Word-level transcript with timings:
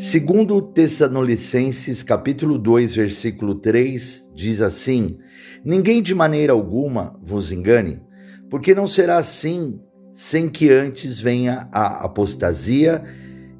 Segundo 0.00 0.62
Tessalonicenses, 0.62 2.02
capítulo 2.02 2.58
2, 2.58 2.94
versículo 2.94 3.56
3, 3.56 4.30
diz 4.34 4.62
assim: 4.62 5.18
Ninguém 5.62 6.02
de 6.02 6.14
maneira 6.14 6.54
alguma 6.54 7.20
vos 7.22 7.52
engane, 7.52 8.00
porque 8.48 8.74
não 8.74 8.86
será 8.86 9.18
assim 9.18 9.78
sem 10.14 10.48
que 10.48 10.70
antes 10.70 11.20
venha 11.20 11.68
a 11.70 12.02
apostasia 12.02 13.04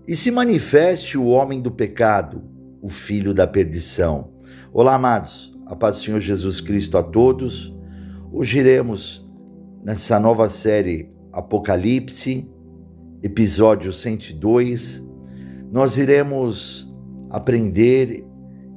e 0.08 0.16
se 0.16 0.30
manifeste 0.30 1.18
o 1.18 1.26
homem 1.26 1.60
do 1.60 1.70
pecado, 1.70 2.42
o 2.80 2.88
filho 2.88 3.34
da 3.34 3.46
perdição. 3.46 4.32
Olá, 4.72 4.94
amados, 4.94 5.54
a 5.66 5.76
paz 5.76 5.98
do 5.98 6.04
Senhor 6.04 6.20
Jesus 6.20 6.58
Cristo 6.58 6.96
a 6.96 7.02
todos. 7.02 7.70
Hoje 8.32 8.60
iremos 8.60 9.28
nessa 9.84 10.18
nova 10.18 10.48
série 10.48 11.12
Apocalipse, 11.34 12.48
episódio 13.22 13.92
102. 13.92 15.09
Nós 15.70 15.96
iremos 15.96 16.92
aprender 17.30 18.24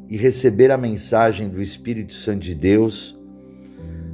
e 0.07 0.15
receber 0.15 0.69
a 0.69 0.77
mensagem 0.77 1.49
do 1.49 1.61
Espírito 1.61 2.13
Santo 2.13 2.41
de 2.41 2.53
Deus 2.53 3.17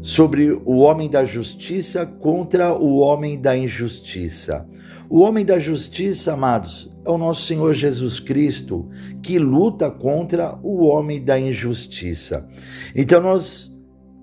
sobre 0.01 0.51
o 0.51 0.77
homem 0.77 1.09
da 1.09 1.25
justiça 1.25 2.05
contra 2.05 2.73
o 2.73 2.99
homem 2.99 3.39
da 3.39 3.57
injustiça. 3.57 4.65
O 5.09 5.19
homem 5.19 5.43
da 5.43 5.59
justiça, 5.59 6.33
amados, 6.33 6.89
é 7.03 7.09
o 7.09 7.17
nosso 7.17 7.41
Senhor 7.41 7.73
Jesus 7.73 8.19
Cristo, 8.19 8.87
que 9.21 9.37
luta 9.37 9.91
contra 9.91 10.57
o 10.63 10.85
homem 10.85 11.21
da 11.21 11.37
injustiça. 11.37 12.47
Então 12.95 13.19
nós 13.19 13.69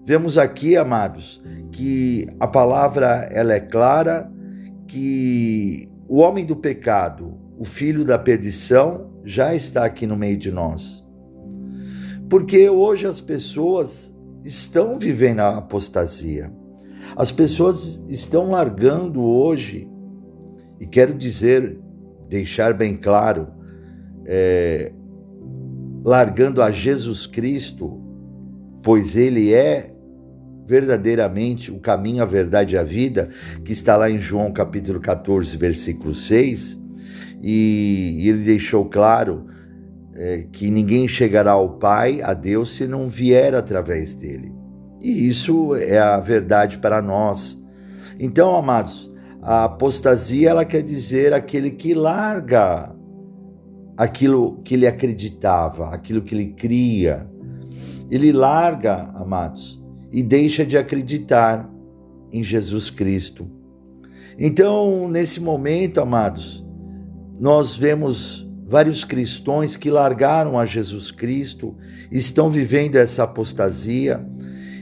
vemos 0.07 0.39
aqui, 0.39 0.77
amados, 0.77 1.43
que 1.73 2.27
a 2.41 2.47
palavra 2.47 3.29
ela 3.31 3.53
é 3.53 3.61
clara, 3.61 4.33
que 4.87 5.91
o 6.09 6.21
homem 6.21 6.47
do 6.47 6.57
pecado, 6.57 7.46
o 7.59 7.65
filho 7.65 8.05
da 8.05 8.19
perdição, 8.19 9.11
já 9.25 9.55
está 9.55 9.85
aqui 9.85 10.07
no 10.07 10.17
meio 10.17 10.37
de 10.37 10.51
nós. 10.53 11.05
Porque 12.29 12.69
hoje 12.69 13.07
as 13.07 13.21
pessoas 13.21 14.15
estão 14.45 14.99
vivendo 14.99 15.41
a 15.41 15.59
apostasia. 15.59 16.53
As 17.17 17.33
pessoas 17.33 18.03
estão 18.09 18.51
largando 18.51 19.23
hoje, 19.23 19.89
e 20.79 20.87
quero 20.87 21.15
dizer, 21.15 21.79
deixar 22.29 22.75
bem 22.75 22.97
claro, 22.97 23.49
é, 24.25 24.93
largando 26.05 26.61
a 26.61 26.71
Jesus 26.71 27.27
Cristo, 27.27 28.01
pois 28.83 29.17
Ele 29.17 29.53
é 29.53 29.93
verdadeiramente 30.67 31.71
o 31.71 31.79
caminho, 31.79 32.23
a 32.23 32.27
verdade 32.27 32.75
e 32.75 32.79
a 32.79 32.83
vida, 32.83 33.25
que 33.65 33.73
está 33.73 33.97
lá 33.97 34.11
em 34.11 34.19
João 34.19 34.53
capítulo 34.53 35.01
14, 35.01 35.57
versículo 35.57 36.15
6, 36.15 36.86
e 37.43 38.29
ele 38.29 38.45
deixou 38.45 38.85
claro 38.87 39.47
é, 40.15 40.47
que 40.51 40.71
ninguém 40.71 41.07
chegará 41.07 41.53
ao 41.53 41.79
Pai, 41.79 42.23
a 42.23 42.33
Deus, 42.33 42.77
se 42.77 42.87
não 42.87 43.09
vier 43.09 43.55
através 43.55 44.15
dele. 44.15 44.53
E 45.01 45.29
isso 45.29 45.75
é 45.77 45.99
a 45.99 46.19
verdade 46.19 46.79
para 46.79 47.03
nós. 47.03 47.61
Então, 48.19 48.57
amados, 48.57 49.13
a 49.43 49.65
apostasia 49.65 50.51
ela 50.51 50.65
quer 50.65 50.83
dizer 50.83 51.33
aquele 51.33 51.71
que 51.71 51.95
larga 51.95 52.95
aquilo 53.97 54.61
que 54.63 54.75
ele 54.75 54.87
acreditava, 54.87 55.89
aquilo 55.91 56.23
que 56.23 56.35
ele 56.35 56.47
cria. 56.49 57.27
Ele 58.11 58.33
larga, 58.33 59.11
amados, 59.15 59.83
e 60.13 60.23
deixa 60.23 60.65
de 60.65 60.77
acreditar 60.77 61.69
em 62.33 62.43
Jesus 62.43 62.91
Cristo. 62.91 63.49
Então, 64.39 65.09
nesse 65.09 65.41
momento, 65.41 66.01
amados, 66.01 66.66
nós 67.39 67.77
vemos 67.77 68.47
Vários 68.69 69.05
cristãos 69.05 69.77
que 69.77 69.89
largaram 69.89 70.59
a 70.59 70.67
Jesus 70.67 71.13
Cristo 71.13 71.77
estão 72.11 72.51
vivendo 72.51 72.97
essa 72.97 73.23
apostasia. 73.23 74.27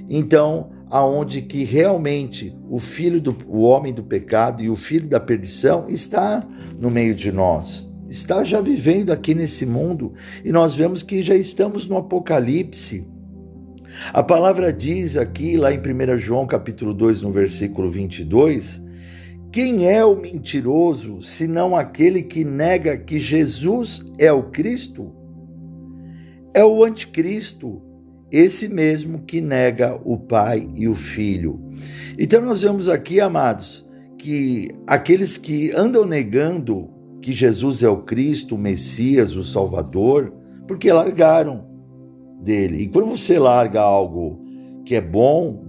Então, 0.08 0.70
aonde 0.90 1.42
que 1.42 1.64
realmente 1.64 2.56
o 2.70 2.78
filho 2.78 3.20
do 3.20 3.36
o 3.46 3.60
homem 3.60 3.92
do 3.92 4.02
pecado 4.02 4.62
e 4.62 4.70
o 4.70 4.76
filho 4.76 5.06
da 5.06 5.20
perdição 5.20 5.84
está 5.86 6.42
no 6.78 6.90
meio 6.90 7.14
de 7.14 7.30
nós. 7.30 7.86
Está 8.08 8.42
já 8.42 8.58
vivendo 8.58 9.10
aqui 9.10 9.34
nesse 9.34 9.66
mundo 9.66 10.14
e 10.42 10.50
nós 10.50 10.74
vemos 10.74 11.02
que 11.02 11.20
já 11.20 11.34
estamos 11.34 11.86
no 11.86 11.98
Apocalipse. 11.98 13.06
A 14.14 14.22
palavra 14.22 14.72
diz 14.72 15.14
aqui 15.18 15.58
lá 15.58 15.74
em 15.74 15.78
1 15.78 16.16
João 16.16 16.46
capítulo 16.46 16.94
2, 16.94 17.20
no 17.20 17.30
versículo 17.30 17.90
22, 17.90 18.82
quem 19.54 19.88
é 19.88 20.04
o 20.04 20.16
mentiroso 20.16 21.22
senão 21.22 21.76
aquele 21.76 22.24
que 22.24 22.42
nega 22.42 22.96
que 22.96 23.20
Jesus 23.20 24.04
é 24.18 24.32
o 24.32 24.50
Cristo? 24.50 25.14
É 26.52 26.64
o 26.64 26.82
anticristo, 26.82 27.80
esse 28.32 28.66
mesmo 28.66 29.20
que 29.20 29.40
nega 29.40 29.96
o 30.04 30.18
Pai 30.18 30.68
e 30.74 30.88
o 30.88 30.94
Filho. 30.96 31.60
Então 32.18 32.42
nós 32.42 32.62
vemos 32.62 32.88
aqui, 32.88 33.20
amados, 33.20 33.88
que 34.18 34.74
aqueles 34.88 35.38
que 35.38 35.70
andam 35.70 36.04
negando 36.04 36.90
que 37.22 37.32
Jesus 37.32 37.84
é 37.84 37.88
o 37.88 38.02
Cristo, 38.02 38.56
o 38.56 38.58
Messias, 38.58 39.36
o 39.36 39.44
Salvador, 39.44 40.34
porque 40.66 40.90
largaram 40.92 41.64
dele. 42.42 42.78
E 42.78 42.88
quando 42.88 43.10
você 43.10 43.38
larga 43.38 43.80
algo 43.80 44.44
que 44.84 44.96
é 44.96 45.00
bom, 45.00 45.63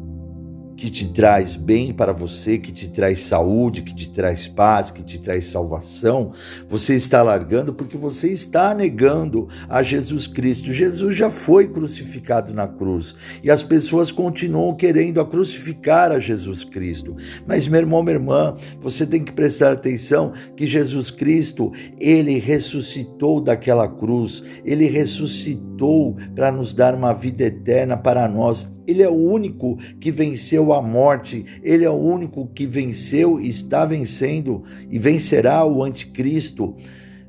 que 0.78 0.90
te 0.90 1.08
traz 1.08 1.56
bem 1.56 1.94
para 1.94 2.12
você, 2.12 2.58
que 2.58 2.72
te 2.72 2.90
traz 2.90 3.22
saúde, 3.22 3.82
que 3.82 3.96
te 3.96 4.10
traz 4.10 4.48
paz, 4.48 4.92
que 4.92 5.04
te 5.04 5.20
traz 5.20 5.48
salvação, 5.48 6.34
você 6.70 6.96
está 6.96 7.24
largando 7.24 7.74
porque 7.74 7.98
você 7.98 8.32
está 8.32 8.74
negando 8.74 9.48
a 9.70 9.82
Jesus 9.82 10.28
Cristo. 10.28 10.74
Jesus 10.74 11.16
já 11.16 11.30
foi 11.30 11.68
crucificado 11.68 12.54
na 12.54 12.68
cruz 12.68 13.16
e 13.44 13.50
as 13.50 13.64
pessoas 13.64 14.12
continuam 14.12 14.76
querendo 14.76 15.22
a 15.22 15.26
crucificar 15.26 16.12
a 16.12 16.20
Jesus 16.20 16.64
Cristo. 16.64 17.16
Mas 17.48 17.68
meu 17.68 17.80
irmão, 17.80 18.04
minha 18.04 18.16
irmã, 18.16 18.58
você 18.82 19.06
tem 19.06 19.24
que 19.24 19.32
prestar 19.32 19.72
atenção 19.72 20.34
que 20.58 20.68
Jesus 20.68 21.10
Cristo, 21.10 21.72
ele 22.00 22.38
ressuscitou 22.38 23.40
daquela 23.40 23.88
cruz, 23.88 24.44
ele 24.64 24.88
ressuscitou 24.88 26.18
para 26.36 26.52
nos 26.52 26.74
dar 26.74 26.94
uma 26.96 27.14
vida 27.14 27.44
eterna 27.46 27.96
para 27.96 28.28
nós. 28.28 28.75
Ele 28.88 29.02
é 29.02 29.10
o 29.10 29.14
único 29.14 29.78
que 30.00 30.12
venceu 30.12 30.74
a 30.74 30.82
morte, 30.82 31.46
ele 31.64 31.86
é 31.86 31.90
o 31.90 31.94
único 31.94 32.48
que 32.48 32.66
venceu, 32.66 33.40
está 33.40 33.86
vencendo 33.86 34.64
e 34.90 35.00
vencerá 35.00 35.66
o 35.66 35.84
anticristo. 35.84 36.76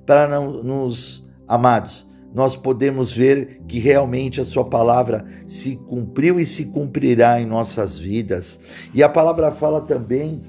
Para 0.05 0.29
não, 0.29 0.63
nos 0.63 1.27
amados, 1.49 2.07
nós 2.35 2.55
podemos 2.55 3.13
ver 3.13 3.63
que 3.67 3.79
realmente 3.79 4.41
a 4.41 4.45
sua 4.45 4.65
palavra 4.65 5.25
se 5.47 5.77
cumpriu 5.77 6.39
e 6.39 6.45
se 6.45 6.67
cumprirá 6.67 7.41
em 7.41 7.47
nossas 7.47 7.99
vidas. 7.99 8.61
E 8.93 9.03
a 9.03 9.09
palavra 9.09 9.51
fala 9.51 9.81
também 9.81 10.43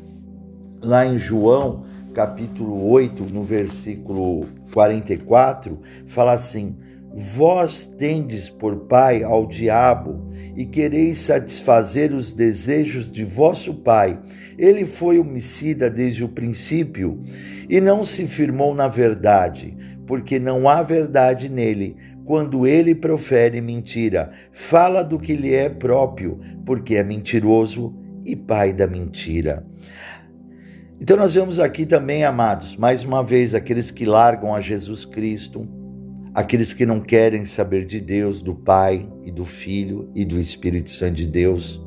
lá 0.82 1.06
em 1.06 1.18
João, 1.18 1.84
capítulo 2.14 2.90
8, 2.90 3.34
no 3.34 3.44
versículo 3.44 4.46
44, 4.74 5.80
fala 6.08 6.34
assim: 6.34 6.76
Vós 7.14 7.88
tendes 7.88 8.50
por 8.50 8.76
pai 8.82 9.24
ao 9.24 9.46
diabo 9.46 10.27
e 10.58 10.66
quereis 10.66 11.20
satisfazer 11.20 12.12
os 12.12 12.34
desejos 12.34 13.12
de 13.12 13.24
vosso 13.24 13.76
pai. 13.76 14.20
Ele 14.58 14.88
foi 14.88 15.20
homicida 15.20 15.88
desde 15.88 16.24
o 16.24 16.30
princípio 16.30 17.22
e 17.70 17.80
não 17.80 18.04
se 18.04 18.26
firmou 18.26 18.74
na 18.74 18.88
verdade, 18.88 19.78
porque 20.08 20.40
não 20.40 20.68
há 20.68 20.82
verdade 20.82 21.48
nele. 21.48 21.96
Quando 22.26 22.66
ele 22.66 22.96
profere 22.96 23.62
mentira, 23.62 24.32
fala 24.52 25.04
do 25.04 25.20
que 25.20 25.36
lhe 25.36 25.54
é 25.54 25.70
próprio, 25.70 26.40
porque 26.66 26.96
é 26.96 27.04
mentiroso 27.04 27.96
e 28.26 28.36
pai 28.36 28.74
da 28.74 28.88
mentira. 28.88 29.64
Então, 31.00 31.16
nós 31.16 31.36
vemos 31.36 31.60
aqui 31.60 31.86
também, 31.86 32.26
amados, 32.26 32.76
mais 32.76 33.06
uma 33.06 33.24
vez, 33.24 33.54
aqueles 33.54 33.92
que 33.92 34.04
largam 34.04 34.56
a 34.56 34.60
Jesus 34.60 35.06
Cristo, 35.06 35.68
aqueles 36.38 36.72
que 36.72 36.86
não 36.86 37.02
querem 37.02 37.46
saber 37.46 37.88
de 37.88 38.00
Deus, 38.00 38.44
do 38.44 38.54
Pai 38.54 39.10
e 39.26 39.32
do 39.32 39.44
Filho 39.44 40.08
e 40.14 40.24
do 40.24 40.40
Espírito 40.40 40.92
Santo 40.92 41.16
de 41.16 41.26
Deus, 41.26 41.84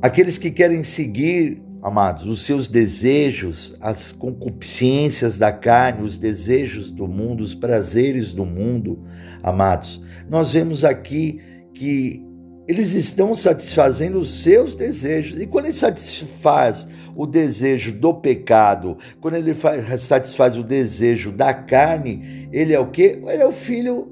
aqueles 0.00 0.38
que 0.38 0.48
querem 0.48 0.84
seguir, 0.84 1.60
amados, 1.82 2.24
os 2.24 2.44
seus 2.44 2.68
desejos, 2.68 3.74
as 3.80 4.12
concupiscências 4.12 5.36
da 5.36 5.50
carne, 5.50 6.04
os 6.04 6.18
desejos 6.18 6.88
do 6.88 7.08
mundo, 7.08 7.42
os 7.42 7.52
prazeres 7.52 8.32
do 8.32 8.44
mundo, 8.44 9.04
amados. 9.42 10.00
Nós 10.30 10.52
vemos 10.52 10.84
aqui 10.84 11.40
que 11.74 12.24
eles 12.68 12.94
estão 12.94 13.34
satisfazendo 13.34 14.20
os 14.20 14.40
seus 14.40 14.76
desejos. 14.76 15.40
E 15.40 15.48
quando 15.48 15.64
ele 15.64 15.74
satisfaz 15.74 16.86
o 17.16 17.26
desejo 17.26 17.92
do 17.92 18.12
pecado, 18.12 18.98
quando 19.20 19.34
ele 19.34 19.54
faz, 19.54 20.02
satisfaz 20.02 20.56
o 20.56 20.62
desejo 20.62 21.30
da 21.30 21.54
carne, 21.54 22.43
ele 22.54 22.72
é 22.72 22.78
o 22.78 22.86
quê? 22.86 23.18
Ele 23.26 23.42
é 23.42 23.46
o 23.46 23.50
filho 23.50 24.06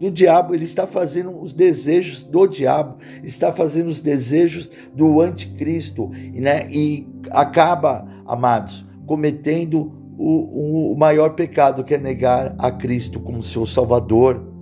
do 0.00 0.10
diabo, 0.10 0.54
ele 0.54 0.64
está 0.64 0.88
fazendo 0.88 1.40
os 1.40 1.52
desejos 1.52 2.24
do 2.24 2.46
diabo, 2.46 2.96
está 3.22 3.52
fazendo 3.52 3.86
os 3.86 4.00
desejos 4.00 4.70
do 4.92 5.20
anticristo, 5.20 6.10
né? 6.34 6.68
E 6.68 7.08
acaba, 7.30 8.06
amados, 8.26 8.84
cometendo 9.06 9.92
o, 10.18 10.92
o 10.92 10.98
maior 10.98 11.34
pecado 11.34 11.84
que 11.84 11.94
é 11.94 11.98
negar 11.98 12.56
a 12.58 12.72
Cristo 12.72 13.20
como 13.20 13.40
seu 13.40 13.64
Salvador. 13.64 14.52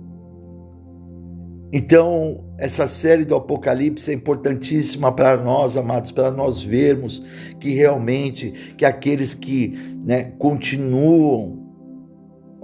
Então, 1.73 2.45
essa 2.59 2.87
série 2.87 3.25
do 3.25 3.35
Apocalipse 3.35 4.11
é 4.11 4.13
importantíssima 4.13 5.11
para 5.11 5.35
nós, 5.35 5.75
amados, 5.75 6.11
para 6.11 6.29
nós 6.29 6.61
vermos 6.61 7.25
que 7.59 7.73
realmente 7.73 8.75
que 8.77 8.85
aqueles 8.85 9.33
que 9.33 9.75
né, 10.05 10.25
continuam 10.37 11.64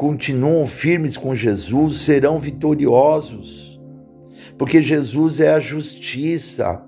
continuam 0.02 0.66
firmes 0.66 1.16
com 1.16 1.36
Jesus 1.36 1.98
serão 1.98 2.40
vitoriosos, 2.40 3.80
porque 4.58 4.82
Jesus 4.82 5.40
é 5.40 5.54
a 5.54 5.60
justiça. 5.60 6.84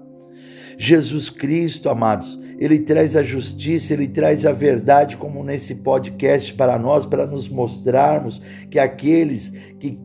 Jesus 0.80 1.30
Cristo, 1.30 1.90
amados, 1.90 2.42
ele 2.58 2.80
traz 2.80 3.16
a 3.16 3.22
justiça, 3.22 3.94
ele 3.94 4.08
traz 4.08 4.48
a 4.48 4.52
verdade, 4.52 5.16
como 5.16 5.44
nesse 5.44 5.76
podcast 5.76 6.56
para 6.56 6.80
nós, 6.80 7.06
para 7.06 7.28
nos 7.28 7.48
mostrarmos 7.48 8.42
que 8.72 8.80
aqueles 8.80 9.50
que 9.80 10.00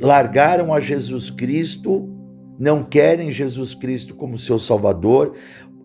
largaram 0.00 0.72
a 0.72 0.80
Jesus 0.80 1.28
Cristo 1.28 2.08
não 2.58 2.82
querem 2.82 3.30
Jesus 3.30 3.74
Cristo 3.74 4.14
como 4.14 4.38
seu 4.38 4.58
Salvador. 4.58 5.34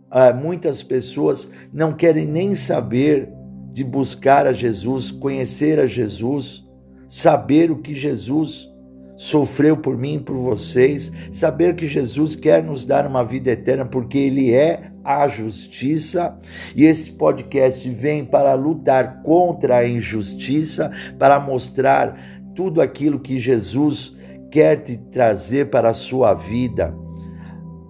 Ah, 0.10 0.32
muitas 0.32 0.82
pessoas 0.82 1.52
não 1.74 1.92
querem 1.92 2.26
nem 2.26 2.56
saber 2.56 3.35
de 3.76 3.84
buscar 3.84 4.48
a 4.48 4.54
Jesus, 4.54 5.12
conhecer 5.12 5.82
a 5.82 5.86
Jesus, 5.86 6.66
saber 7.10 7.70
o 7.70 7.80
que 7.80 7.94
Jesus 7.94 8.72
sofreu 9.18 9.76
por 9.76 9.98
mim 9.98 10.16
e 10.16 10.20
por 10.20 10.38
vocês, 10.38 11.12
saber 11.34 11.76
que 11.76 11.86
Jesus 11.86 12.38
quer 12.38 12.64
nos 12.64 12.86
dar 12.86 13.06
uma 13.06 13.22
vida 13.22 13.52
eterna 13.52 13.84
porque 13.84 14.18
Ele 14.18 14.54
é 14.54 14.94
a 15.04 15.28
justiça 15.28 16.40
e 16.74 16.86
esse 16.86 17.12
podcast 17.12 17.90
vem 17.90 18.24
para 18.24 18.54
lutar 18.54 19.22
contra 19.24 19.80
a 19.80 19.88
injustiça, 19.88 20.90
para 21.20 21.38
mostrar 21.38 22.18
tudo 22.56 22.82
aquilo 22.82 23.20
que 23.20 23.38
Jesus 23.38 24.16
quer 24.50 24.86
te 24.86 24.96
trazer 24.96 25.70
para 25.70 25.90
a 25.90 25.94
sua 25.94 26.34
vida: 26.34 26.96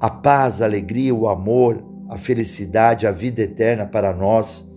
a 0.02 0.10
paz, 0.10 0.64
a 0.64 0.66
alegria, 0.66 1.14
o 1.14 1.30
amor, 1.30 1.78
a 2.10 2.18
felicidade, 2.18 3.06
a 3.06 3.12
vida 3.12 3.44
eterna 3.44 3.86
para 3.86 4.12
nós. 4.12 4.68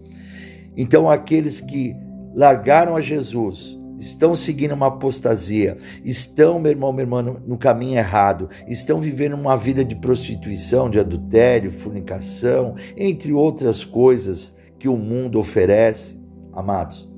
Então, 0.80 1.10
aqueles 1.10 1.60
que 1.60 1.96
largaram 2.32 2.94
a 2.94 3.00
Jesus, 3.00 3.76
estão 3.98 4.36
seguindo 4.36 4.75
uma 4.75 4.86
apostasia, 4.86 5.76
estão, 6.04 6.60
meu 6.60 6.70
irmão, 6.70 6.92
meu 6.92 7.02
irmão, 7.02 7.40
no 7.44 7.58
caminho 7.58 7.98
errado, 7.98 8.48
estão 8.69 9.00
vivendo 9.00 9.34
uma 9.34 9.56
vida 9.56 9.84
de 9.84 9.96
prostituição, 9.96 10.88
de 10.88 11.00
adultério, 11.00 11.72
fornicação, 11.72 12.76
entre 12.96 13.32
outras 13.32 13.84
coisas 13.84 14.56
que 14.78 14.88
o 14.88 14.96
mundo 14.96 15.40
oferece, 15.40 16.16
amados. 16.52 17.10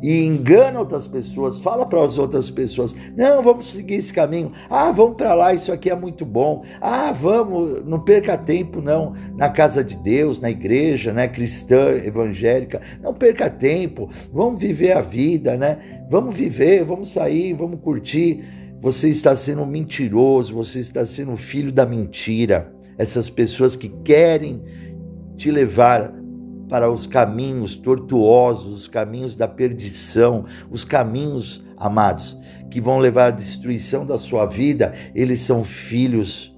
E 0.00 0.24
engana 0.24 0.78
outras 0.78 1.08
pessoas, 1.08 1.58
fala 1.58 1.84
para 1.84 2.04
as 2.04 2.18
outras 2.18 2.50
pessoas: 2.50 2.94
não, 3.16 3.42
vamos 3.42 3.70
seguir 3.70 3.94
esse 3.94 4.12
caminho. 4.12 4.52
Ah, 4.70 4.92
vamos 4.92 5.16
para 5.16 5.34
lá, 5.34 5.52
isso 5.52 5.72
aqui 5.72 5.90
é 5.90 5.94
muito 5.94 6.24
bom. 6.24 6.64
Ah, 6.80 7.10
vamos, 7.10 7.84
não 7.84 8.00
perca 8.00 8.38
tempo, 8.38 8.80
não, 8.80 9.14
na 9.36 9.48
casa 9.48 9.82
de 9.82 9.96
Deus, 9.96 10.40
na 10.40 10.50
igreja, 10.50 11.12
né, 11.12 11.26
cristã, 11.26 11.90
evangélica. 11.96 12.80
Não 13.02 13.12
perca 13.12 13.50
tempo, 13.50 14.08
vamos 14.32 14.60
viver 14.60 14.92
a 14.92 15.00
vida, 15.00 15.56
né? 15.56 16.04
Vamos 16.08 16.34
viver, 16.34 16.84
vamos 16.84 17.10
sair, 17.10 17.52
vamos 17.52 17.80
curtir. 17.80 18.44
Você 18.80 19.08
está 19.08 19.34
sendo 19.34 19.66
mentiroso, 19.66 20.54
você 20.54 20.78
está 20.78 21.04
sendo 21.04 21.36
filho 21.36 21.72
da 21.72 21.84
mentira. 21.84 22.72
Essas 22.96 23.28
pessoas 23.28 23.74
que 23.74 23.88
querem 23.88 24.62
te 25.36 25.50
levar 25.50 26.12
para 26.68 26.90
os 26.90 27.06
caminhos 27.06 27.76
tortuosos, 27.76 28.82
os 28.82 28.88
caminhos 28.88 29.34
da 29.34 29.48
perdição, 29.48 30.44
os 30.70 30.84
caminhos, 30.84 31.64
amados, 31.76 32.38
que 32.70 32.80
vão 32.80 32.98
levar 32.98 33.26
à 33.26 33.30
destruição 33.30 34.04
da 34.04 34.18
sua 34.18 34.46
vida, 34.46 34.92
eles 35.14 35.40
são 35.40 35.64
filhos 35.64 36.54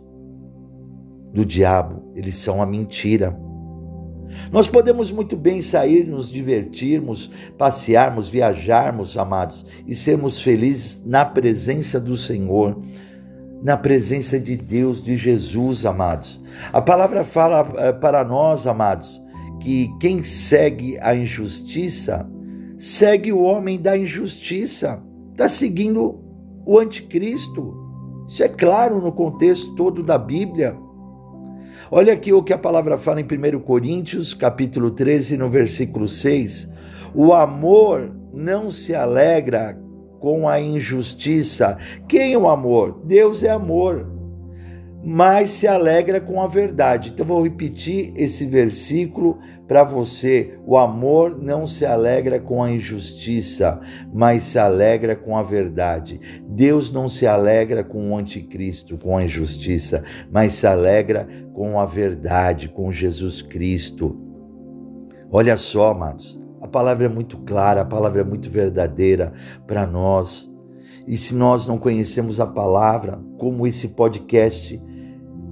do 1.33 1.45
diabo, 1.45 2.13
eles 2.15 2.35
são 2.37 2.61
a 2.61 2.67
mentira. 2.67 3.37
Nós 4.51 4.67
podemos 4.69 5.11
muito 5.11 5.37
bem 5.37 5.63
sair, 5.63 6.07
nos 6.07 6.31
divertirmos, 6.31 7.31
passearmos, 7.59 8.29
viajarmos, 8.29 9.17
amados, 9.17 9.65
e 9.87 9.95
sermos 9.95 10.41
felizes 10.41 11.05
na 11.05 11.25
presença 11.25 12.01
do 12.01 12.17
Senhor, 12.17 12.81
na 13.63 13.77
presença 13.77 14.41
de 14.41 14.57
Deus, 14.57 15.05
de 15.05 15.17
Jesus, 15.17 15.85
amados. 15.85 16.41
A 16.73 16.81
palavra 16.81 17.23
fala 17.23 17.71
eh, 17.77 17.93
para 17.93 18.25
nós, 18.25 18.67
amados, 18.67 19.21
que 19.61 19.91
quem 20.01 20.23
segue 20.23 20.99
a 21.01 21.15
injustiça 21.15 22.29
segue 22.81 23.31
o 23.31 23.43
homem 23.43 23.79
da 23.79 23.95
injustiça, 23.95 25.03
está 25.33 25.51
seguindo 25.51 26.19
o 26.65 26.79
anticristo. 26.79 27.77
Isso 28.27 28.43
é 28.43 28.49
claro 28.49 29.03
no 29.03 29.13
contexto 29.13 29.75
todo 29.75 30.03
da 30.03 30.17
Bíblia. 30.17 30.75
Olha 31.91 32.15
aqui 32.15 32.33
o 32.33 32.43
que 32.43 32.55
a 32.55 32.59
palavra 32.59 32.97
fala 32.97 33.21
em 33.21 33.25
1 33.25 33.61
Coríntios, 33.61 34.33
capítulo 34.33 34.93
13, 34.93 35.37
no 35.37 35.51
versículo 35.51 36.09
6. 36.09 36.71
O 37.15 37.35
amor 37.35 38.11
não 38.33 38.71
se 38.71 38.95
alegra 38.95 39.79
com 40.19 40.49
a 40.49 40.59
injustiça. 40.59 41.77
Quem 42.09 42.33
é 42.33 42.39
o 42.39 42.49
amor? 42.49 43.03
Deus 43.05 43.43
é 43.43 43.51
amor, 43.51 44.07
mas 45.03 45.51
se 45.51 45.67
alegra 45.67 46.21
com 46.21 46.43
a 46.43 46.47
verdade. 46.47 47.11
Então 47.11 47.25
vou 47.25 47.43
repetir 47.43 48.13
esse 48.17 48.45
versículo 48.45 49.39
para 49.67 49.83
você. 49.83 50.59
O 50.67 50.77
amor 50.77 51.41
não 51.41 51.67
se 51.67 51.87
alegra 51.87 52.39
com 52.39 52.63
a 52.63 52.71
injustiça, 52.71 53.81
mas 54.13 54.45
se 54.45 54.59
alegra 54.59 55.17
com 55.17 55.37
a 55.37 55.43
verdade. 55.43 56.21
Deus 56.47 56.93
não 56.93 57.09
se 57.09 57.27
alegra 57.27 57.83
com 57.83 58.11
o 58.11 58.17
anticristo, 58.17 58.99
com 58.99 59.17
a 59.17 59.25
injustiça, 59.25 60.05
mas 60.31 60.55
se 60.55 60.67
alegra 60.67 61.27
com 61.55 61.81
a 61.81 61.87
verdade, 61.87 62.69
com 62.69 62.93
Jesus 62.93 63.41
Cristo. 63.41 64.21
Olha 65.33 65.57
só, 65.57 65.93
amados, 65.93 66.41
a 66.61 66.69
palavra 66.69 67.07
é 67.07 67.09
muito 67.09 67.39
clara, 67.39 67.81
a 67.81 67.87
palavra 67.87 68.21
é 68.21 68.25
muito 68.25 68.51
verdadeira 68.51 69.33
para 69.67 69.87
nós. 69.87 70.51
E 71.07 71.17
se 71.17 71.35
nós 71.35 71.67
não 71.67 71.79
conhecemos 71.79 72.39
a 72.39 72.47
palavra, 72.47 73.19
como 73.39 73.67
esse 73.67 73.89
podcast 73.89 74.81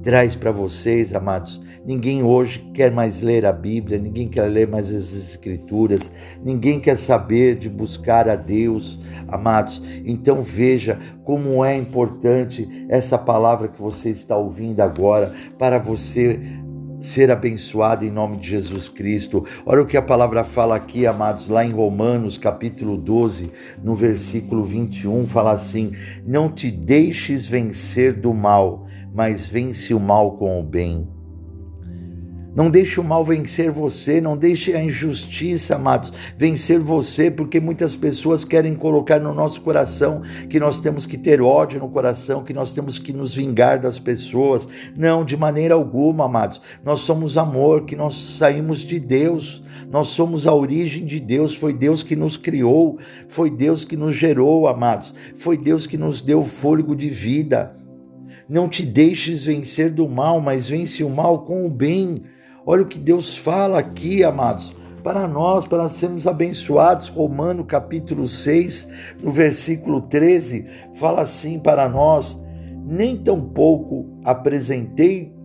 traz 0.08 0.34
para 0.34 0.50
vocês, 0.50 1.14
amados, 1.14 1.60
ninguém 1.84 2.22
hoje 2.22 2.66
quer 2.72 2.90
mais 2.90 3.20
ler 3.20 3.44
a 3.44 3.52
Bíblia, 3.52 3.98
ninguém 3.98 4.26
quer 4.26 4.46
ler 4.46 4.66
mais 4.66 4.88
as 4.88 5.12
Escrituras, 5.12 6.10
ninguém 6.42 6.80
quer 6.80 6.96
saber 6.96 7.58
de 7.58 7.68
buscar 7.68 8.26
a 8.26 8.34
Deus, 8.34 8.98
amados. 9.28 9.82
Então 10.06 10.40
veja 10.40 10.98
como 11.24 11.62
é 11.62 11.76
importante 11.76 12.86
essa 12.88 13.18
palavra 13.18 13.68
que 13.68 13.78
você 13.78 14.08
está 14.08 14.34
ouvindo 14.34 14.80
agora 14.80 15.30
para 15.58 15.76
você 15.76 16.40
ser 16.98 17.30
abençoado 17.30 18.02
em 18.02 18.10
nome 18.10 18.38
de 18.38 18.48
Jesus 18.48 18.88
Cristo. 18.88 19.44
Olha 19.66 19.82
o 19.82 19.86
que 19.86 19.98
a 19.98 20.02
palavra 20.02 20.42
fala 20.42 20.74
aqui, 20.74 21.06
amados, 21.06 21.48
lá 21.48 21.66
em 21.66 21.70
Romanos, 21.70 22.38
capítulo 22.38 22.96
12, 22.96 23.52
no 23.84 23.94
versículo 23.94 24.64
21, 24.64 25.26
fala 25.26 25.52
assim: 25.52 25.92
Não 26.26 26.50
te 26.50 26.70
deixes 26.70 27.46
vencer 27.46 28.14
do 28.14 28.32
mal, 28.32 28.87
mas 29.14 29.46
vence 29.46 29.94
o 29.94 30.00
mal 30.00 30.36
com 30.36 30.60
o 30.60 30.62
bem. 30.62 31.08
Não 32.58 32.70
deixe 32.70 32.98
o 32.98 33.04
mal 33.04 33.24
vencer 33.24 33.70
você, 33.70 34.20
não 34.20 34.36
deixe 34.36 34.74
a 34.74 34.82
injustiça, 34.82 35.76
amados, 35.76 36.12
vencer 36.36 36.80
você, 36.80 37.30
porque 37.30 37.60
muitas 37.60 37.94
pessoas 37.94 38.44
querem 38.44 38.74
colocar 38.74 39.20
no 39.20 39.32
nosso 39.32 39.60
coração 39.60 40.22
que 40.50 40.58
nós 40.58 40.80
temos 40.80 41.06
que 41.06 41.16
ter 41.16 41.40
ódio 41.40 41.78
no 41.78 41.88
coração, 41.88 42.42
que 42.42 42.52
nós 42.52 42.72
temos 42.72 42.98
que 42.98 43.12
nos 43.12 43.32
vingar 43.32 43.78
das 43.78 44.00
pessoas. 44.00 44.66
Não, 44.96 45.24
de 45.24 45.36
maneira 45.36 45.74
alguma, 45.74 46.24
amados. 46.24 46.60
Nós 46.84 46.98
somos 47.02 47.38
amor, 47.38 47.84
que 47.84 47.94
nós 47.94 48.16
saímos 48.16 48.80
de 48.80 48.98
Deus. 48.98 49.62
Nós 49.88 50.08
somos 50.08 50.44
a 50.46 50.52
origem 50.52 51.06
de 51.06 51.20
Deus, 51.20 51.54
foi 51.54 51.72
Deus 51.72 52.02
que 52.02 52.16
nos 52.16 52.36
criou, 52.36 52.98
foi 53.28 53.50
Deus 53.50 53.84
que 53.84 53.96
nos 53.96 54.16
gerou, 54.16 54.66
amados. 54.66 55.14
Foi 55.36 55.56
Deus 55.56 55.86
que 55.86 55.96
nos 55.96 56.20
deu 56.20 56.44
fôlego 56.44 56.96
de 56.96 57.08
vida. 57.08 57.77
Não 58.48 58.66
te 58.66 58.82
deixes 58.82 59.44
vencer 59.44 59.92
do 59.92 60.08
mal, 60.08 60.40
mas 60.40 60.70
vence 60.70 61.04
o 61.04 61.10
mal 61.10 61.40
com 61.42 61.66
o 61.66 61.68
bem. 61.68 62.22
Olha 62.64 62.82
o 62.82 62.86
que 62.86 62.98
Deus 62.98 63.36
fala 63.36 63.78
aqui, 63.78 64.24
amados, 64.24 64.74
para 65.04 65.28
nós, 65.28 65.66
para 65.66 65.86
sermos 65.90 66.26
abençoados. 66.26 67.08
Romano 67.08 67.62
capítulo 67.62 68.26
6, 68.26 68.88
no 69.22 69.30
versículo 69.30 70.00
13, 70.00 70.64
fala 70.94 71.20
assim 71.20 71.58
para 71.58 71.90
nós: 71.90 72.42
Nem 72.86 73.18
tampouco 73.18 74.06
apresentei 74.24 75.36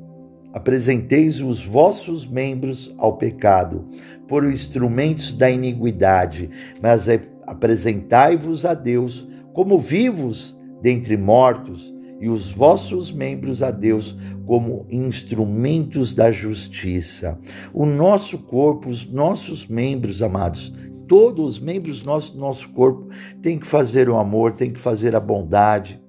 apresenteis 0.54 1.42
os 1.42 1.66
vossos 1.66 2.28
membros 2.28 2.94
ao 3.00 3.18
pecado 3.18 3.86
por 4.28 4.46
instrumentos 4.46 5.34
da 5.34 5.50
iniquidade, 5.50 6.50
mas 6.80 7.10
é, 7.10 7.20
apresentai-vos 7.48 8.64
a 8.64 8.76
Deus 8.76 9.28
como 9.52 9.80
vivos 9.80 10.56
dentre 10.80 11.18
mortos 11.18 11.93
e 12.24 12.30
os 12.30 12.54
vossos 12.54 13.12
membros 13.12 13.62
a 13.62 13.70
Deus 13.70 14.18
como 14.46 14.88
instrumentos 14.90 16.16
da 16.16 16.32
justiça. 16.32 17.38
O 17.74 17.86
nosso 17.86 18.38
corpo, 18.38 18.88
os 18.88 19.12
nossos 19.12 19.68
membros, 19.68 20.24
amados, 20.24 20.74
todos 21.06 21.56
os 21.56 21.60
membros 21.60 22.02
do 22.02 22.40
nosso 22.40 22.70
corpo 22.70 23.10
têm 23.42 23.60
que 23.60 23.68
fazer 23.68 24.08
o 24.08 24.16
amor, 24.16 24.54
têm 24.54 24.72
que 24.72 24.80
fazer 24.80 25.14
a 25.18 25.20
bondade. 25.20 26.02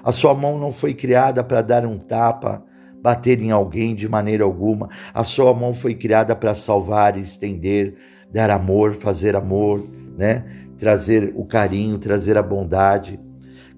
A 0.00 0.12
sua 0.12 0.32
mão 0.32 0.60
não 0.60 0.70
foi 0.70 0.94
criada 0.94 1.42
para 1.42 1.60
dar 1.60 1.84
um 1.84 1.98
tapa, 1.98 2.64
bater 3.02 3.42
em 3.42 3.50
alguém 3.50 3.96
de 3.96 4.08
maneira 4.08 4.44
alguma. 4.44 4.90
A 5.12 5.24
sua 5.24 5.52
mão 5.52 5.74
foi 5.74 5.96
criada 5.96 6.36
para 6.36 6.54
salvar, 6.54 7.18
estender, 7.18 7.96
dar 8.32 8.48
amor, 8.48 8.94
fazer 8.94 9.34
amor, 9.34 9.84
né? 10.16 10.44
Trazer 10.78 11.32
o 11.34 11.44
carinho, 11.44 11.98
trazer 11.98 12.38
a 12.38 12.42
bondade. 12.44 13.25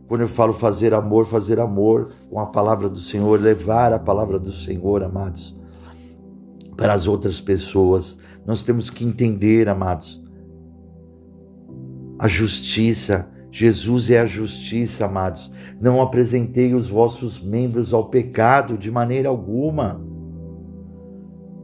Quando 0.08 0.22
eu 0.22 0.28
falo 0.28 0.54
fazer 0.54 0.94
amor, 0.94 1.26
fazer 1.26 1.60
amor 1.60 2.08
com 2.30 2.40
a 2.40 2.46
palavra 2.46 2.88
do 2.88 2.98
Senhor, 2.98 3.38
levar 3.38 3.92
a 3.92 3.98
palavra 3.98 4.38
do 4.38 4.50
Senhor, 4.50 5.02
amados, 5.02 5.54
para 6.76 6.94
as 6.94 7.06
outras 7.06 7.42
pessoas. 7.42 8.18
Nós 8.46 8.64
temos 8.64 8.88
que 8.88 9.04
entender, 9.04 9.68
amados, 9.68 10.20
a 12.18 12.26
justiça. 12.26 13.28
Jesus 13.50 14.10
é 14.10 14.20
a 14.20 14.26
justiça, 14.26 15.04
amados. 15.04 15.52
Não 15.78 16.00
apresentei 16.00 16.74
os 16.74 16.88
vossos 16.88 17.42
membros 17.42 17.92
ao 17.92 18.06
pecado 18.08 18.78
de 18.78 18.90
maneira 18.90 19.28
alguma 19.28 20.00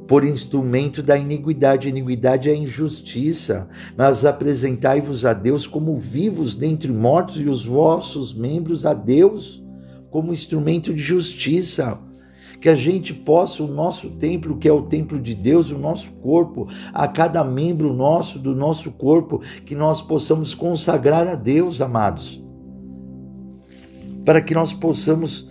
por 0.06 0.24
instrumento 0.24 1.02
da 1.02 1.16
iniquidade. 1.16 1.88
Iniquidade 1.88 2.50
é 2.50 2.54
injustiça. 2.54 3.68
Mas 3.96 4.24
apresentai-vos 4.24 5.24
a 5.24 5.32
Deus 5.32 5.66
como 5.66 5.94
vivos 5.94 6.54
dentre 6.54 6.92
mortos 6.92 7.40
e 7.40 7.48
os 7.48 7.64
vossos 7.64 8.34
membros 8.34 8.84
a 8.84 8.94
Deus 8.94 9.62
como 10.10 10.32
instrumento 10.32 10.92
de 10.92 11.02
justiça. 11.02 11.98
Que 12.60 12.68
a 12.68 12.74
gente 12.74 13.12
possa, 13.12 13.62
o 13.62 13.66
nosso 13.66 14.08
templo, 14.10 14.56
que 14.56 14.68
é 14.68 14.72
o 14.72 14.82
templo 14.82 15.20
de 15.20 15.34
Deus, 15.34 15.70
o 15.70 15.78
nosso 15.78 16.10
corpo, 16.12 16.68
a 16.94 17.06
cada 17.06 17.44
membro 17.44 17.92
nosso, 17.92 18.38
do 18.38 18.54
nosso 18.54 18.90
corpo, 18.90 19.42
que 19.66 19.74
nós 19.74 20.00
possamos 20.00 20.54
consagrar 20.54 21.28
a 21.28 21.34
Deus, 21.34 21.82
amados. 21.82 22.42
Para 24.24 24.40
que 24.40 24.54
nós 24.54 24.72
possamos 24.72 25.50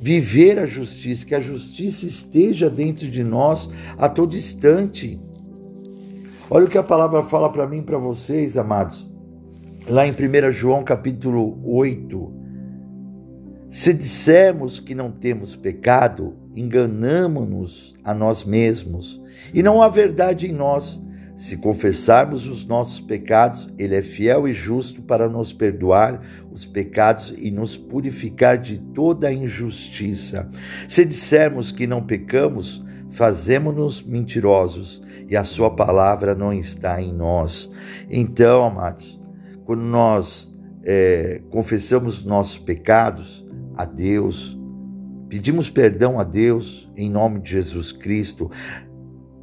viver 0.00 0.58
a 0.58 0.66
justiça, 0.66 1.24
que 1.24 1.34
a 1.34 1.40
justiça 1.40 2.06
esteja 2.06 2.68
dentro 2.68 3.08
de 3.08 3.24
nós 3.24 3.70
a 3.96 4.08
todo 4.08 4.36
instante. 4.36 5.20
Olha 6.50 6.66
o 6.66 6.68
que 6.68 6.78
a 6.78 6.82
palavra 6.82 7.24
fala 7.24 7.50
para 7.50 7.66
mim 7.66 7.78
e 7.78 7.82
para 7.82 7.98
vocês, 7.98 8.56
amados. 8.56 9.08
Lá 9.88 10.06
em 10.06 10.12
1 10.12 10.52
João 10.52 10.84
capítulo 10.84 11.60
8. 11.64 12.32
Se 13.68 13.92
dissermos 13.92 14.78
que 14.78 14.94
não 14.94 15.10
temos 15.10 15.56
pecado, 15.56 16.34
enganamos-nos 16.54 17.94
a 18.04 18.14
nós 18.14 18.44
mesmos 18.44 19.20
e 19.52 19.62
não 19.62 19.82
há 19.82 19.88
verdade 19.88 20.46
em 20.46 20.52
nós. 20.52 21.00
Se 21.36 21.58
confessarmos 21.58 22.46
os 22.46 22.64
nossos 22.64 22.98
pecados, 22.98 23.68
Ele 23.78 23.94
é 23.94 24.00
fiel 24.00 24.48
e 24.48 24.54
justo 24.54 25.02
para 25.02 25.28
nos 25.28 25.52
perdoar 25.52 26.22
os 26.50 26.64
pecados 26.64 27.34
e 27.36 27.50
nos 27.50 27.76
purificar 27.76 28.56
de 28.56 28.78
toda 28.78 29.30
injustiça. 29.30 30.50
Se 30.88 31.04
dissermos 31.04 31.70
que 31.70 31.86
não 31.86 32.02
pecamos, 32.02 32.82
fazemos-nos 33.10 34.02
mentirosos 34.02 35.02
e 35.28 35.36
a 35.36 35.44
Sua 35.44 35.70
palavra 35.70 36.34
não 36.34 36.54
está 36.54 37.02
em 37.02 37.12
nós. 37.12 37.70
Então, 38.08 38.64
amados, 38.64 39.20
quando 39.66 39.82
nós 39.82 40.50
é, 40.82 41.42
confessamos 41.50 42.24
nossos 42.24 42.56
pecados 42.56 43.46
a 43.76 43.84
Deus, 43.84 44.58
pedimos 45.28 45.68
perdão 45.68 46.18
a 46.18 46.24
Deus 46.24 46.90
em 46.96 47.10
nome 47.10 47.40
de 47.40 47.50
Jesus 47.50 47.92
Cristo, 47.92 48.50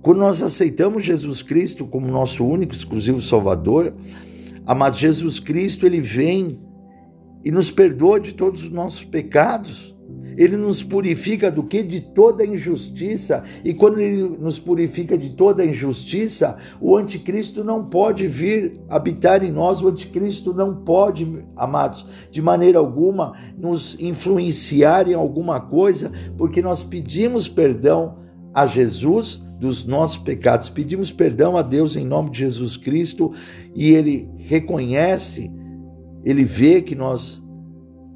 quando 0.04 0.18
nós 0.18 0.42
aceitamos 0.42 1.06
Jesus 1.06 1.42
Cristo 1.42 1.86
como 1.86 2.06
nosso 2.10 2.46
único, 2.46 2.74
exclusivo 2.74 3.22
Salvador, 3.22 3.94
amado 4.66 4.98
Jesus 4.98 5.40
Cristo, 5.40 5.86
ele 5.86 6.02
vem 6.02 6.60
e 7.42 7.50
nos 7.50 7.72
perdoa 7.72 8.20
de 8.20 8.34
todos 8.34 8.66
os 8.66 8.70
nossos 8.70 9.06
pecados. 9.06 9.96
Ele 10.36 10.58
nos 10.58 10.84
purifica 10.84 11.50
do 11.50 11.64
que? 11.64 11.82
De 11.82 12.02
toda 12.02 12.46
injustiça. 12.46 13.46
E 13.64 13.74
quando 13.74 13.98
ele 14.02 14.24
nos 14.24 14.60
purifica 14.60 15.18
de 15.18 15.30
toda 15.30 15.64
injustiça, 15.64 16.58
o 16.82 16.98
anticristo 16.98 17.64
não 17.64 17.86
pode 17.86 18.28
vir 18.28 18.82
habitar 18.90 19.42
em 19.42 19.54
nós, 19.54 19.82
o 19.82 19.88
anticristo 19.88 20.54
não 20.54 20.76
pode, 20.84 21.46
amados, 21.56 22.06
de 22.30 22.42
maneira 22.42 22.78
alguma 22.78 23.38
nos 23.58 23.98
influenciar 24.02 25.08
em 25.08 25.14
alguma 25.14 25.62
coisa, 25.62 26.12
porque 26.38 26.62
nós 26.62 26.84
pedimos 26.84 27.48
perdão 27.48 28.22
a 28.54 28.68
Jesus 28.68 29.44
dos 29.60 29.86
nossos 29.86 30.18
pecados. 30.18 30.70
Pedimos 30.70 31.12
perdão 31.12 31.58
a 31.58 31.62
Deus 31.62 31.96
em 31.96 32.06
nome 32.06 32.32
de 32.32 32.40
Jesus 32.40 32.78
Cristo 32.78 33.34
e 33.74 33.92
Ele 33.92 34.30
reconhece, 34.38 35.52
Ele 36.24 36.44
vê 36.44 36.82
que 36.82 36.96
nós 36.96 37.44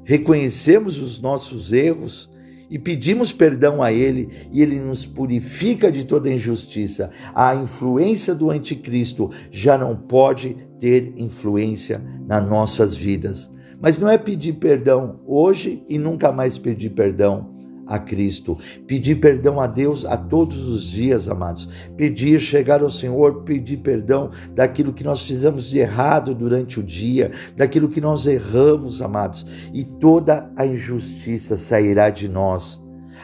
reconhecemos 0.04 1.00
os 1.00 1.20
nossos 1.20 1.72
erros 1.72 2.30
e 2.70 2.78
pedimos 2.78 3.32
perdão 3.32 3.82
a 3.82 3.92
Ele 3.92 4.28
e 4.52 4.60
Ele 4.60 4.78
nos 4.78 5.06
purifica 5.06 5.90
de 5.90 6.04
toda 6.04 6.30
injustiça. 6.30 7.10
A 7.34 7.54
influência 7.54 8.34
do 8.34 8.50
Anticristo 8.50 9.30
já 9.50 9.78
não 9.78 9.96
pode 9.96 10.54
ter 10.78 11.14
influência 11.16 12.02
nas 12.26 12.46
nossas 12.46 12.94
vidas. 12.94 13.50
Mas 13.80 13.98
não 13.98 14.08
é 14.08 14.18
pedir 14.18 14.54
perdão 14.54 15.20
hoje 15.26 15.82
e 15.88 15.98
nunca 15.98 16.30
mais 16.32 16.58
pedir 16.58 16.90
perdão 16.90 17.57
a 17.88 17.98
Cristo, 17.98 18.56
pedir 18.86 19.16
perdão 19.16 19.60
a 19.60 19.66
Deus 19.66 20.04
a 20.04 20.16
todos 20.16 20.62
os 20.64 20.84
dias, 20.84 21.28
amados, 21.28 21.68
pedir, 21.96 22.38
chegar 22.38 22.82
ao 22.82 22.90
Senhor, 22.90 23.42
pedir 23.42 23.78
perdão 23.78 24.30
daquilo 24.54 24.92
que 24.92 25.02
nós 25.02 25.26
fizemos 25.26 25.70
de 25.70 25.78
errado 25.78 26.34
durante 26.34 26.78
o 26.78 26.82
dia, 26.82 27.32
daquilo 27.56 27.88
que 27.88 28.00
nós 28.00 28.26
erramos, 28.26 29.00
amados, 29.00 29.46
e 29.72 29.82
toda 29.82 30.50
a 30.54 30.66
injustiça 30.66 31.56
sairá 31.56 32.10
de 32.10 32.28
nós. 32.28 32.80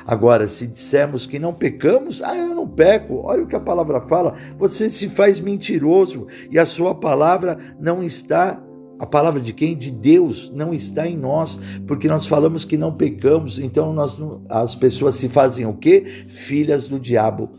Agora, 0.06 0.48
se 0.48 0.66
dissermos 0.66 1.26
que 1.26 1.38
não 1.38 1.52
pecamos, 1.52 2.20
ah, 2.22 2.36
eu 2.36 2.54
não 2.54 2.68
peco, 2.68 3.22
olha 3.24 3.42
o 3.42 3.46
que 3.46 3.56
a 3.56 3.60
palavra 3.60 4.00
fala, 4.02 4.34
você 4.58 4.90
se 4.90 5.08
faz 5.08 5.40
mentiroso 5.40 6.26
e 6.50 6.58
a 6.58 6.66
sua 6.66 6.94
palavra 6.94 7.58
não 7.80 8.02
está 8.02 8.60
a 8.98 9.06
palavra 9.06 9.40
de 9.40 9.52
quem? 9.52 9.76
De 9.76 9.90
Deus 9.90 10.52
não 10.54 10.72
está 10.72 11.06
em 11.06 11.16
nós, 11.16 11.58
porque 11.86 12.08
nós 12.08 12.26
falamos 12.26 12.64
que 12.64 12.76
não 12.76 12.94
pecamos, 12.94 13.58
então 13.58 13.92
nós, 13.92 14.18
as 14.48 14.74
pessoas 14.74 15.16
se 15.16 15.28
fazem 15.28 15.66
o 15.66 15.74
quê? 15.74 16.04
Filhas 16.26 16.88
do 16.88 16.98
diabo. 16.98 17.50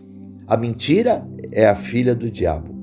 A 0.47 0.55
mentira 0.55 1.27
é 1.51 1.67
a 1.67 1.75
filha 1.75 2.15
do 2.15 2.29
diabo. 2.31 2.73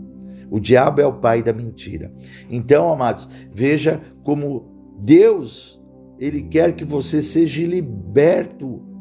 O 0.50 0.60
diabo 0.60 1.00
é 1.00 1.06
o 1.06 1.14
pai 1.14 1.42
da 1.42 1.52
mentira. 1.52 2.12
Então, 2.50 2.92
amados, 2.92 3.28
veja 3.50 4.02
como 4.22 4.96
Deus, 4.98 5.80
ele 6.18 6.42
quer 6.42 6.74
que 6.74 6.84
você 6.84 7.22
seja 7.22 7.64
liberto 7.64 8.91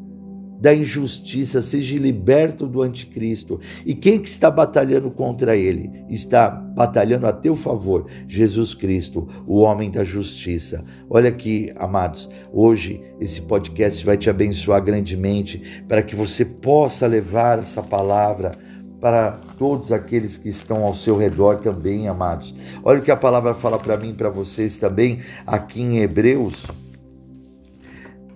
da 0.61 0.75
injustiça, 0.75 1.59
seja 1.59 1.97
liberto 1.97 2.67
do 2.67 2.83
anticristo. 2.83 3.59
E 3.83 3.95
quem 3.95 4.19
que 4.19 4.29
está 4.29 4.51
batalhando 4.51 5.09
contra 5.09 5.57
ele? 5.57 5.89
Está 6.07 6.51
batalhando 6.51 7.25
a 7.25 7.33
teu 7.33 7.55
favor, 7.55 8.05
Jesus 8.27 8.75
Cristo, 8.75 9.27
o 9.47 9.57
homem 9.57 9.89
da 9.89 10.03
justiça. 10.03 10.83
Olha 11.09 11.29
aqui, 11.29 11.73
amados, 11.75 12.29
hoje 12.53 13.01
esse 13.19 13.41
podcast 13.41 14.05
vai 14.05 14.17
te 14.17 14.29
abençoar 14.29 14.83
grandemente 14.83 15.83
para 15.87 16.03
que 16.03 16.15
você 16.15 16.45
possa 16.45 17.07
levar 17.07 17.57
essa 17.57 17.81
palavra 17.81 18.51
para 18.99 19.31
todos 19.57 19.91
aqueles 19.91 20.37
que 20.37 20.49
estão 20.49 20.83
ao 20.83 20.93
seu 20.93 21.17
redor 21.17 21.57
também, 21.57 22.07
amados. 22.07 22.53
Olha 22.83 22.99
o 22.99 23.01
que 23.01 23.09
a 23.09 23.17
palavra 23.17 23.55
fala 23.55 23.79
para 23.79 23.97
mim 23.97 24.13
para 24.13 24.29
vocês 24.29 24.77
também 24.77 25.21
aqui 25.47 25.81
em 25.81 25.97
Hebreus, 25.97 26.67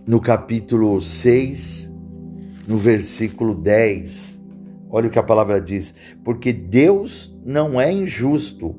no 0.08 0.20
capítulo 0.20 1.00
6, 1.00 1.94
no 2.68 2.78
versículo 2.78 3.54
10. 3.54 4.42
Olha 4.90 5.08
o 5.08 5.12
que 5.12 5.20
a 5.20 5.24
palavra 5.24 5.60
diz: 5.60 5.94
porque 6.24 6.52
Deus 6.52 7.36
não 7.46 7.80
é 7.80 7.92
injusto, 7.92 8.76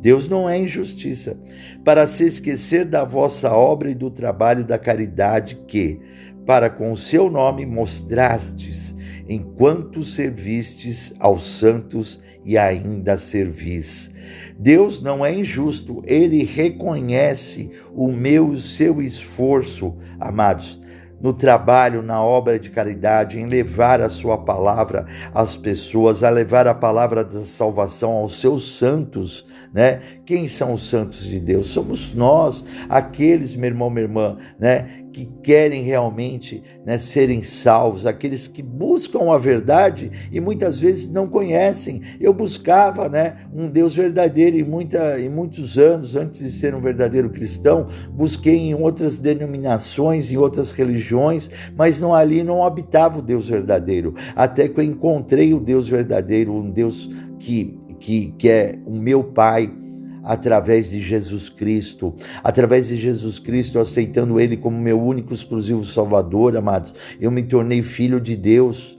Deus 0.00 0.28
não 0.28 0.48
é 0.48 0.58
injustiça, 0.58 1.38
para 1.84 2.06
se 2.06 2.24
esquecer 2.24 2.84
da 2.84 3.04
vossa 3.04 3.52
obra 3.52 3.90
e 3.90 3.94
do 3.94 4.10
trabalho 4.10 4.64
da 4.64 4.78
caridade 4.78 5.56
que, 5.66 6.00
para 6.46 6.68
com 6.68 6.90
o 6.90 6.96
seu 6.96 7.30
nome 7.30 7.64
mostrastes, 7.64 8.96
enquanto 9.28 10.02
servistes 10.02 11.14
aos 11.20 11.44
santos 11.44 12.20
e 12.44 12.58
ainda 12.58 13.16
servis. 13.16 14.10
Deus 14.58 15.00
não 15.00 15.24
é 15.24 15.32
injusto, 15.32 16.02
ele 16.04 16.44
reconhece 16.44 17.70
o 17.94 18.08
meu 18.08 18.52
e 18.52 18.56
o 18.56 18.58
seu 18.58 19.00
esforço, 19.00 19.96
amados 20.18 20.80
no 21.22 21.32
trabalho, 21.32 22.02
na 22.02 22.22
obra 22.22 22.58
de 22.58 22.68
caridade, 22.68 23.38
em 23.38 23.46
levar 23.46 24.00
a 24.00 24.08
sua 24.08 24.36
palavra 24.36 25.06
às 25.32 25.56
pessoas, 25.56 26.24
a 26.24 26.28
levar 26.28 26.66
a 26.66 26.74
palavra 26.74 27.24
da 27.24 27.44
salvação 27.44 28.10
aos 28.10 28.40
seus 28.40 28.76
santos, 28.76 29.46
né? 29.72 30.02
Quem 30.32 30.48
são 30.48 30.72
os 30.72 30.88
santos 30.88 31.26
de 31.26 31.38
Deus? 31.38 31.66
Somos 31.66 32.14
nós, 32.14 32.64
aqueles, 32.88 33.54
meu 33.54 33.68
irmão, 33.68 33.90
minha 33.90 34.06
irmã, 34.06 34.38
né? 34.58 35.04
que 35.12 35.28
querem 35.42 35.84
realmente 35.84 36.62
né, 36.86 36.96
serem 36.96 37.42
salvos, 37.42 38.06
aqueles 38.06 38.48
que 38.48 38.62
buscam 38.62 39.30
a 39.30 39.36
verdade 39.36 40.10
e 40.32 40.40
muitas 40.40 40.80
vezes 40.80 41.12
não 41.12 41.28
conhecem. 41.28 42.00
Eu 42.18 42.32
buscava 42.32 43.10
né, 43.10 43.44
um 43.54 43.68
Deus 43.68 43.94
verdadeiro 43.94 44.56
e, 44.56 44.64
muita, 44.64 45.18
e 45.18 45.28
muitos 45.28 45.76
anos 45.76 46.16
antes 46.16 46.40
de 46.40 46.50
ser 46.50 46.74
um 46.74 46.80
verdadeiro 46.80 47.28
cristão, 47.28 47.88
busquei 48.10 48.56
em 48.56 48.74
outras 48.74 49.18
denominações, 49.18 50.30
em 50.30 50.38
outras 50.38 50.72
religiões, 50.72 51.50
mas 51.76 52.00
não 52.00 52.14
ali 52.14 52.42
não 52.42 52.64
habitava 52.64 53.18
o 53.18 53.22
Deus 53.22 53.50
verdadeiro. 53.50 54.14
Até 54.34 54.66
que 54.66 54.80
eu 54.80 54.84
encontrei 54.84 55.52
o 55.52 55.60
Deus 55.60 55.90
verdadeiro, 55.90 56.54
um 56.54 56.70
Deus 56.70 57.10
que, 57.38 57.78
que, 58.00 58.34
que 58.38 58.48
é 58.48 58.78
o 58.86 58.94
meu 58.94 59.24
Pai 59.24 59.81
através 60.22 60.90
de 60.90 61.00
Jesus 61.00 61.48
Cristo, 61.48 62.14
através 62.42 62.88
de 62.88 62.96
Jesus 62.96 63.38
Cristo, 63.38 63.78
aceitando 63.78 64.38
Ele 64.38 64.56
como 64.56 64.78
meu 64.78 65.00
único 65.00 65.34
exclusivo 65.34 65.84
Salvador, 65.84 66.56
amados, 66.56 66.94
eu 67.20 67.30
me 67.30 67.42
tornei 67.42 67.82
filho 67.82 68.20
de 68.20 68.36
Deus. 68.36 68.98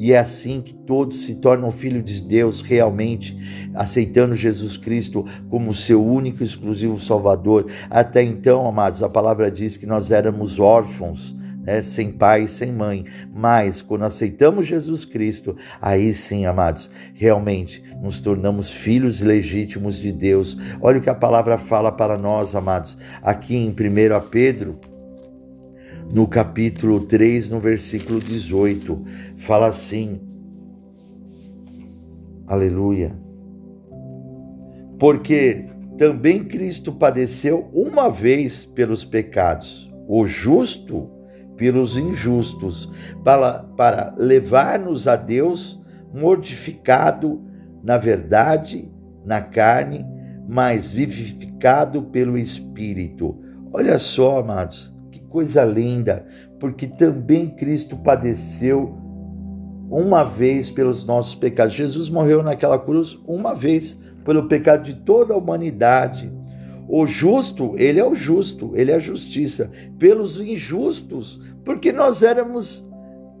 E 0.00 0.12
é 0.12 0.18
assim 0.18 0.60
que 0.60 0.72
todos 0.72 1.24
se 1.24 1.34
tornam 1.34 1.72
filhos 1.72 2.04
de 2.04 2.20
Deus 2.20 2.60
realmente, 2.60 3.36
aceitando 3.74 4.32
Jesus 4.32 4.76
Cristo 4.76 5.24
como 5.50 5.74
seu 5.74 6.04
único 6.04 6.44
exclusivo 6.44 7.00
Salvador. 7.00 7.66
Até 7.90 8.22
então, 8.22 8.64
amados, 8.68 9.02
a 9.02 9.08
palavra 9.08 9.50
diz 9.50 9.76
que 9.76 9.86
nós 9.86 10.12
éramos 10.12 10.60
órfãos, 10.60 11.34
né, 11.68 11.82
sem 11.82 12.10
pai 12.10 12.44
e 12.44 12.48
sem 12.48 12.72
mãe. 12.72 13.04
Mas 13.30 13.82
quando 13.82 14.06
aceitamos 14.06 14.66
Jesus 14.66 15.04
Cristo, 15.04 15.54
aí 15.82 16.14
sim, 16.14 16.46
amados, 16.46 16.90
realmente 17.12 17.84
nos 18.00 18.22
tornamos 18.22 18.70
filhos 18.70 19.20
legítimos 19.20 19.98
de 19.98 20.10
Deus. 20.10 20.56
Olha 20.80 20.98
o 20.98 21.02
que 21.02 21.10
a 21.10 21.14
palavra 21.14 21.58
fala 21.58 21.92
para 21.92 22.16
nós, 22.16 22.54
amados, 22.54 22.96
aqui 23.22 23.54
em 23.54 23.68
1 23.68 23.74
Pedro, 24.30 24.78
no 26.10 26.26
capítulo 26.26 27.00
3, 27.04 27.50
no 27.50 27.60
versículo 27.60 28.18
18, 28.18 29.04
fala 29.36 29.66
assim: 29.66 30.18
Aleluia. 32.46 33.14
Porque 34.98 35.66
também 35.98 36.44
Cristo 36.44 36.92
padeceu 36.92 37.68
uma 37.74 38.08
vez 38.08 38.64
pelos 38.64 39.04
pecados, 39.04 39.92
o 40.08 40.24
justo 40.24 41.17
pelos 41.58 41.98
injustos, 41.98 42.90
para, 43.22 43.64
para 43.76 44.14
levar-nos 44.16 45.06
a 45.06 45.16
Deus 45.16 45.78
mortificado 46.14 47.46
na 47.82 47.96
verdade, 47.96 48.90
na 49.24 49.40
carne, 49.40 50.06
mas 50.48 50.90
vivificado 50.90 52.02
pelo 52.02 52.36
Espírito. 52.38 53.38
Olha 53.72 53.98
só, 53.98 54.40
amados, 54.40 54.94
que 55.10 55.20
coisa 55.20 55.64
linda, 55.64 56.26
porque 56.58 56.86
também 56.86 57.50
Cristo 57.50 57.96
padeceu 57.96 58.96
uma 59.90 60.24
vez 60.24 60.70
pelos 60.70 61.04
nossos 61.04 61.34
pecados. 61.34 61.74
Jesus 61.74 62.08
morreu 62.10 62.42
naquela 62.42 62.78
cruz 62.78 63.18
uma 63.26 63.54
vez 63.54 63.98
pelo 64.24 64.48
pecado 64.48 64.84
de 64.84 64.94
toda 64.96 65.34
a 65.34 65.36
humanidade. 65.36 66.32
O 66.88 67.06
justo, 67.06 67.74
ele 67.76 68.00
é 68.00 68.04
o 68.04 68.14
justo, 68.14 68.72
ele 68.74 68.90
é 68.90 68.94
a 68.94 69.00
justiça. 69.00 69.70
Pelos 69.98 70.40
injustos, 70.40 71.40
porque 71.68 71.92
nós 71.92 72.22
éramos, 72.22 72.82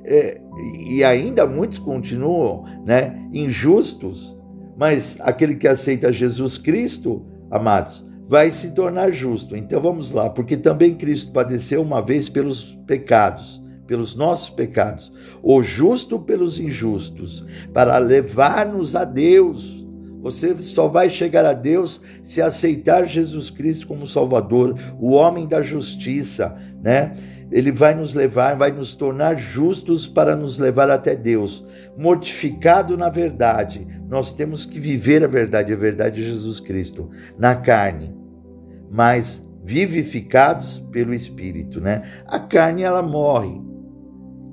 é, 0.04 0.38
e 0.86 1.02
ainda 1.02 1.46
muitos 1.46 1.78
continuam, 1.78 2.66
né, 2.84 3.26
injustos, 3.32 4.36
mas 4.76 5.16
aquele 5.20 5.54
que 5.54 5.66
aceita 5.66 6.12
Jesus 6.12 6.58
Cristo, 6.58 7.24
amados, 7.50 8.06
vai 8.28 8.50
se 8.50 8.72
tornar 8.72 9.12
justo. 9.12 9.56
Então 9.56 9.80
vamos 9.80 10.12
lá, 10.12 10.28
porque 10.28 10.58
também 10.58 10.94
Cristo 10.94 11.32
padeceu 11.32 11.80
uma 11.80 12.02
vez 12.02 12.28
pelos 12.28 12.78
pecados, 12.86 13.62
pelos 13.86 14.14
nossos 14.14 14.50
pecados, 14.50 15.10
o 15.42 15.62
justo 15.62 16.18
pelos 16.18 16.60
injustos, 16.60 17.42
para 17.72 17.96
levar-nos 17.96 18.94
a 18.94 19.06
Deus. 19.06 19.86
Você 20.20 20.54
só 20.60 20.86
vai 20.86 21.08
chegar 21.08 21.46
a 21.46 21.54
Deus 21.54 21.98
se 22.22 22.42
aceitar 22.42 23.06
Jesus 23.06 23.48
Cristo 23.48 23.86
como 23.86 24.06
Salvador, 24.06 24.78
o 25.00 25.12
homem 25.12 25.46
da 25.46 25.62
justiça, 25.62 26.54
né? 26.82 27.16
Ele 27.50 27.72
vai 27.72 27.94
nos 27.94 28.14
levar, 28.14 28.56
vai 28.56 28.70
nos 28.70 28.94
tornar 28.94 29.36
justos 29.36 30.06
para 30.06 30.36
nos 30.36 30.58
levar 30.58 30.90
até 30.90 31.16
Deus. 31.16 31.64
Mortificado 31.96 32.96
na 32.96 33.08
verdade, 33.08 33.86
nós 34.08 34.32
temos 34.32 34.64
que 34.64 34.78
viver 34.78 35.24
a 35.24 35.26
verdade, 35.26 35.72
a 35.72 35.76
verdade 35.76 36.16
de 36.16 36.30
Jesus 36.30 36.60
Cristo, 36.60 37.10
na 37.38 37.54
carne, 37.54 38.14
mas 38.90 39.46
vivificados 39.64 40.82
pelo 40.90 41.12
Espírito, 41.12 41.80
né? 41.80 42.02
A 42.26 42.38
carne 42.38 42.82
ela 42.82 43.02
morre 43.02 43.60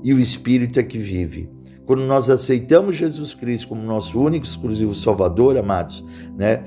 e 0.04 0.14
o 0.14 0.20
Espírito 0.20 0.80
é 0.80 0.84
que 0.84 0.98
vive. 0.98 1.50
Quando 1.86 2.04
nós 2.04 2.30
aceitamos 2.30 2.96
Jesus 2.96 3.34
Cristo 3.34 3.70
como 3.70 3.82
nosso 3.84 4.20
único 4.20 4.46
exclusivo 4.46 4.96
Salvador, 4.96 5.58
amados, 5.58 6.04
né? 6.36 6.64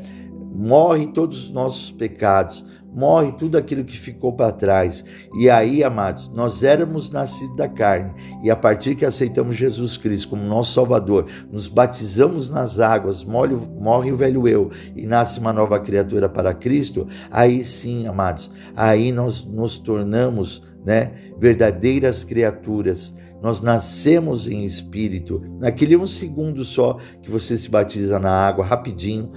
Morre 0.54 1.08
todos 1.08 1.44
os 1.44 1.50
nossos 1.50 1.90
pecados, 1.90 2.64
morre 2.94 3.32
tudo 3.32 3.56
aquilo 3.56 3.84
que 3.84 3.98
ficou 3.98 4.32
para 4.32 4.52
trás. 4.52 5.04
E 5.38 5.48
aí, 5.48 5.84
amados, 5.84 6.28
nós 6.30 6.62
éramos 6.62 7.10
nascidos 7.10 7.56
da 7.56 7.68
carne, 7.68 8.12
e 8.42 8.50
a 8.50 8.56
partir 8.56 8.94
que 8.94 9.04
aceitamos 9.04 9.56
Jesus 9.56 9.96
Cristo 9.96 10.30
como 10.30 10.42
nosso 10.42 10.74
Salvador, 10.74 11.26
nos 11.50 11.68
batizamos 11.68 12.50
nas 12.50 12.80
águas, 12.80 13.24
morre, 13.24 13.54
morre 13.54 14.12
o 14.12 14.16
velho 14.16 14.48
eu 14.48 14.70
e 14.96 15.06
nasce 15.06 15.38
uma 15.38 15.52
nova 15.52 15.78
criatura 15.78 16.28
para 16.28 16.54
Cristo, 16.54 17.06
aí 17.30 17.64
sim, 17.64 18.06
amados, 18.06 18.50
aí 18.74 19.12
nós 19.12 19.44
nos 19.44 19.78
tornamos 19.78 20.62
né, 20.84 21.12
verdadeiras 21.38 22.24
criaturas. 22.24 23.14
Nós 23.40 23.60
nascemos 23.60 24.48
em 24.48 24.64
espírito. 24.64 25.40
Naquele 25.60 25.96
um 25.96 26.06
segundo 26.06 26.64
só 26.64 26.98
que 27.22 27.30
você 27.30 27.56
se 27.56 27.70
batiza 27.70 28.18
na 28.18 28.32
água, 28.32 28.64
rapidinho, 28.64 29.30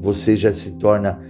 você 0.00 0.36
já 0.36 0.52
se 0.54 0.78
torna 0.78 1.20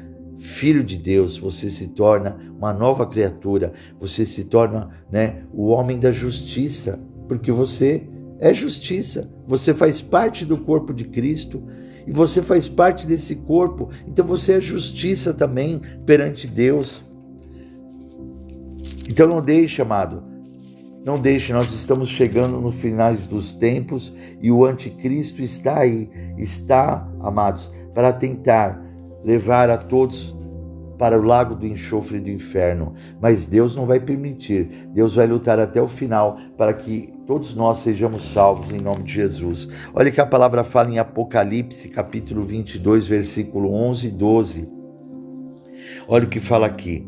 filho 0.42 0.83
de 0.83 0.98
Deus, 0.98 1.38
você 1.38 1.70
se 1.70 1.88
torna 1.88 2.37
uma 2.59 2.72
nova 2.72 3.07
criatura, 3.07 3.72
você 4.00 4.26
se 4.26 4.44
torna 4.44 4.90
né, 5.11 5.44
o 5.52 5.68
homem 5.68 6.00
da 6.00 6.11
justiça, 6.11 6.98
porque 7.28 7.52
você 7.52 8.02
é 8.40 8.52
justiça, 8.52 9.33
você 9.46 9.72
faz 9.72 10.00
parte 10.00 10.44
do 10.44 10.59
corpo 10.59 10.92
de 10.92 11.05
Cristo 11.05 11.62
e 12.07 12.11
você 12.11 12.42
faz 12.42 12.66
parte 12.66 13.07
desse 13.07 13.37
corpo, 13.37 13.90
então 14.07 14.26
você 14.26 14.55
é 14.55 14.61
justiça 14.61 15.33
também 15.33 15.81
perante 16.05 16.48
Deus. 16.48 17.00
Então 19.09 19.28
não 19.28 19.40
deixe, 19.40 19.81
amado, 19.81 20.24
não 21.05 21.18
deixe, 21.18 21.52
nós 21.52 21.72
estamos 21.72 22.09
chegando 22.09 22.61
no 22.61 22.72
finais 22.72 23.28
dos 23.28 23.55
tempos 23.55 24.12
e 24.40 24.50
o 24.50 24.64
anticristo 24.64 25.40
está 25.40 25.78
aí, 25.78 26.11
está, 26.37 27.09
amados, 27.20 27.70
para 27.94 28.12
tentar 28.12 28.91
levar 29.24 29.70
a 29.70 29.76
todos 29.76 30.35
para 30.98 31.18
o 31.18 31.22
lago 31.22 31.56
do 31.56 31.66
enxofre 31.66 32.20
do 32.20 32.30
inferno. 32.30 32.94
Mas 33.20 33.44
Deus 33.44 33.74
não 33.74 33.87
vai 33.87 33.98
permitir. 33.98 34.88
Deus 34.94 35.16
vai 35.16 35.26
lutar 35.26 35.58
até 35.58 35.82
o 35.82 35.88
final 35.88 36.38
para 36.56 36.72
que 36.72 37.12
todos 37.26 37.56
nós 37.56 37.78
sejamos 37.78 38.24
salvos 38.24 38.70
em 38.70 38.80
nome 38.80 39.02
de 39.02 39.14
Jesus. 39.14 39.68
Olha 39.92 40.11
que 40.11 40.20
a 40.20 40.26
palavra 40.26 40.62
fala 40.62 40.90
em 40.90 40.98
Apocalipse, 40.98 41.88
capítulo 41.88 42.44
22, 42.44 43.06
versículo 43.06 43.72
11 43.72 44.06
e 44.06 44.11
12. 44.11 44.68
Olha 46.06 46.24
o 46.24 46.28
que 46.28 46.40
fala 46.40 46.66
aqui. 46.66 47.04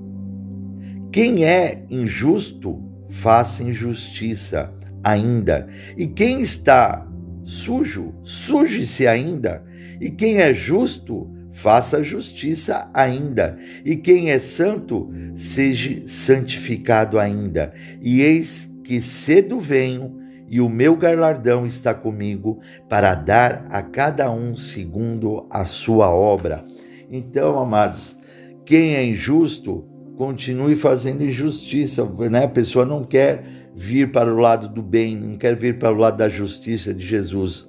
Quem 1.12 1.44
é 1.44 1.85
injusto, 1.88 2.83
faça 3.09 3.62
injustiça 3.62 4.72
ainda. 5.05 5.68
E 5.96 6.09
quem 6.09 6.40
está 6.40 7.07
sujo, 7.44 8.12
suje-se 8.24 9.07
ainda. 9.07 9.62
E 10.00 10.11
quem 10.11 10.38
é 10.38 10.53
justo, 10.53 11.31
faça 11.55 12.03
justiça 12.03 12.90
ainda, 12.93 13.57
e 13.85 13.97
quem 13.97 14.31
é 14.31 14.40
santo, 14.40 15.09
seja 15.37 16.03
santificado 16.07 17.17
ainda. 17.19 17.73
E 18.03 18.21
eis 18.21 18.69
que 18.83 19.01
cedo 19.01 19.61
venho, 19.61 20.21
e 20.49 20.61
o 20.61 20.69
meu 20.69 20.97
galardão 20.97 21.64
está 21.64 21.95
comigo, 21.95 22.61
para 22.88 23.14
dar 23.14 23.67
a 23.71 23.83
cada 23.83 24.31
um 24.31 24.57
segundo 24.57 25.47
a 25.49 25.64
sua 25.64 26.11
obra. 26.11 26.64
Então, 27.09 27.59
amados, 27.59 28.19
quem 28.67 28.97
é 28.97 29.05
injusto, 29.05 29.87
continue 30.17 30.75
fazendo 30.75 31.23
injustiça, 31.23 32.05
né? 32.31 32.45
A 32.45 32.49
pessoa 32.49 32.85
não 32.85 33.05
quer 33.05 33.71
vir 33.77 34.11
para 34.11 34.33
o 34.33 34.38
lado 34.38 34.69
do 34.69 34.83
bem, 34.83 35.17
não 35.17 35.38
quer 35.38 35.55
vir 35.55 35.79
para 35.79 35.93
o 35.93 35.97
lado 35.97 36.17
da 36.17 36.29
justiça 36.29 36.93
de 36.93 37.07
Jesus. 37.07 37.69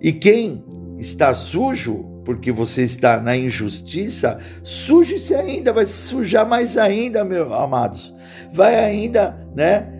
E 0.00 0.12
quem 0.12 0.64
está 0.98 1.32
sujo, 1.32 2.13
porque 2.24 2.50
você 2.50 2.82
está 2.82 3.20
na 3.20 3.36
injustiça, 3.36 4.40
suje-se 4.62 5.34
ainda, 5.34 5.72
vai 5.72 5.86
se 5.86 6.08
sujar 6.08 6.48
mais 6.48 6.78
ainda, 6.78 7.24
meus 7.24 7.52
amados. 7.52 8.14
Vai 8.52 8.76
ainda, 8.76 9.36
né? 9.54 9.94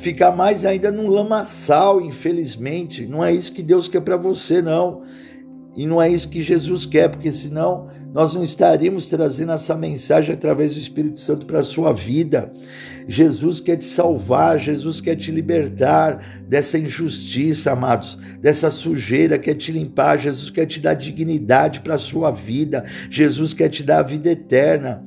ficar 0.00 0.32
mais 0.32 0.64
ainda 0.64 0.90
num 0.90 1.08
lamaçal, 1.08 2.00
infelizmente. 2.00 3.06
Não 3.06 3.24
é 3.24 3.32
isso 3.32 3.52
que 3.52 3.62
Deus 3.62 3.88
quer 3.88 4.00
para 4.00 4.16
você, 4.16 4.60
não. 4.60 5.02
E 5.76 5.86
não 5.86 6.00
é 6.00 6.08
isso 6.08 6.28
que 6.28 6.42
Jesus 6.42 6.86
quer, 6.86 7.08
porque 7.08 7.32
senão 7.32 7.88
nós 8.12 8.34
não 8.34 8.42
estaríamos 8.42 9.08
trazendo 9.08 9.52
essa 9.52 9.74
mensagem 9.74 10.34
através 10.34 10.74
do 10.74 10.80
Espírito 10.80 11.20
Santo 11.20 11.46
para 11.46 11.60
a 11.60 11.62
sua 11.62 11.92
vida. 11.92 12.52
Jesus 13.08 13.60
quer 13.60 13.76
te 13.76 13.84
salvar, 13.84 14.58
Jesus 14.58 15.00
quer 15.00 15.16
te 15.16 15.30
libertar 15.30 16.42
dessa 16.48 16.78
injustiça, 16.78 17.72
amados, 17.72 18.18
dessa 18.40 18.70
sujeira, 18.70 19.38
quer 19.38 19.54
te 19.54 19.70
limpar, 19.70 20.18
Jesus 20.18 20.50
quer 20.50 20.66
te 20.66 20.80
dar 20.80 20.94
dignidade 20.94 21.80
para 21.80 21.94
a 21.94 21.98
sua 21.98 22.30
vida, 22.30 22.84
Jesus 23.08 23.54
quer 23.54 23.68
te 23.68 23.82
dar 23.82 24.00
a 24.00 24.02
vida 24.02 24.30
eterna. 24.30 25.04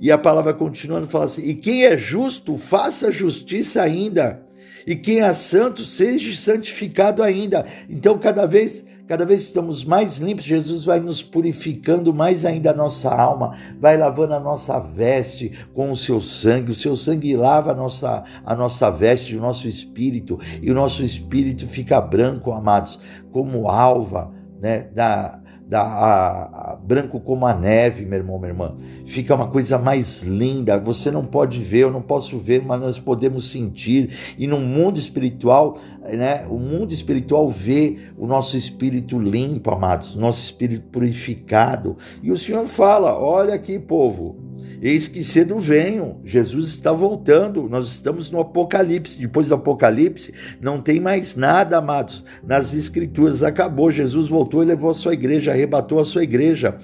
E 0.00 0.10
a 0.10 0.18
palavra 0.18 0.54
continuando 0.54 1.06
fala 1.06 1.26
assim: 1.26 1.46
e 1.46 1.54
quem 1.54 1.84
é 1.84 1.96
justo, 1.96 2.56
faça 2.56 3.12
justiça 3.12 3.82
ainda, 3.82 4.42
e 4.86 4.96
quem 4.96 5.20
é 5.20 5.32
santo, 5.32 5.82
seja 5.82 6.34
santificado 6.36 7.22
ainda. 7.22 7.64
Então, 7.88 8.18
cada 8.18 8.46
vez 8.46 8.84
Cada 9.06 9.26
vez 9.26 9.42
estamos 9.42 9.84
mais 9.84 10.16
limpos, 10.18 10.46
Jesus 10.46 10.86
vai 10.86 10.98
nos 10.98 11.22
purificando 11.22 12.14
mais 12.14 12.46
ainda 12.46 12.70
a 12.70 12.74
nossa 12.74 13.14
alma, 13.14 13.54
vai 13.78 13.98
lavando 13.98 14.32
a 14.32 14.40
nossa 14.40 14.78
veste 14.80 15.52
com 15.74 15.90
o 15.90 15.96
seu 15.96 16.22
sangue. 16.22 16.70
O 16.70 16.74
seu 16.74 16.96
sangue 16.96 17.36
lava 17.36 17.72
a 17.72 17.74
nossa, 17.74 18.24
a 18.42 18.54
nossa 18.56 18.90
veste, 18.90 19.36
o 19.36 19.40
nosso 19.42 19.68
espírito, 19.68 20.38
e 20.62 20.70
o 20.70 20.74
nosso 20.74 21.02
espírito 21.02 21.68
fica 21.68 22.00
branco, 22.00 22.50
amados, 22.50 22.98
como 23.30 23.68
alva 23.68 24.32
né, 24.58 24.88
da, 24.94 25.38
da, 25.66 25.82
a, 25.82 26.72
a, 26.72 26.76
branco 26.76 27.18
como 27.18 27.46
a 27.46 27.54
neve, 27.54 28.04
meu 28.04 28.18
irmão, 28.18 28.38
minha 28.38 28.50
irmã. 28.50 28.76
Fica 29.06 29.34
uma 29.34 29.48
coisa 29.48 29.78
mais 29.78 30.22
linda. 30.22 30.78
Você 30.78 31.10
não 31.10 31.24
pode 31.24 31.60
ver, 31.62 31.84
eu 31.84 31.90
não 31.90 32.02
posso 32.02 32.38
ver, 32.38 32.62
mas 32.62 32.80
nós 32.80 32.98
podemos 32.98 33.50
sentir. 33.50 34.10
E 34.38 34.46
no 34.46 34.60
mundo 34.60 34.98
espiritual, 34.98 35.78
né, 36.02 36.46
o 36.48 36.58
mundo 36.58 36.92
espiritual 36.92 37.48
vê 37.48 37.98
o 38.16 38.26
nosso 38.26 38.56
espírito 38.56 39.18
limpo, 39.18 39.70
amados, 39.70 40.14
nosso 40.14 40.44
espírito 40.44 40.86
purificado. 40.88 41.96
E 42.22 42.30
o 42.30 42.36
Senhor 42.36 42.66
fala: 42.66 43.18
olha 43.18 43.54
aqui, 43.54 43.78
povo. 43.78 44.36
Eis 44.84 45.08
que 45.08 45.24
cedo 45.24 45.58
venho, 45.58 46.20
Jesus 46.26 46.68
está 46.68 46.92
voltando, 46.92 47.66
nós 47.70 47.86
estamos 47.88 48.30
no 48.30 48.38
Apocalipse. 48.38 49.18
Depois 49.18 49.48
do 49.48 49.54
Apocalipse, 49.54 50.34
não 50.60 50.82
tem 50.82 51.00
mais 51.00 51.34
nada, 51.34 51.78
amados, 51.78 52.22
nas 52.46 52.74
Escrituras. 52.74 53.42
Acabou, 53.42 53.90
Jesus 53.90 54.28
voltou 54.28 54.62
e 54.62 54.66
levou 54.66 54.90
a 54.90 54.94
sua 54.94 55.14
igreja, 55.14 55.52
arrebatou 55.52 56.00
a 56.00 56.04
sua 56.04 56.22
igreja. 56.22 56.76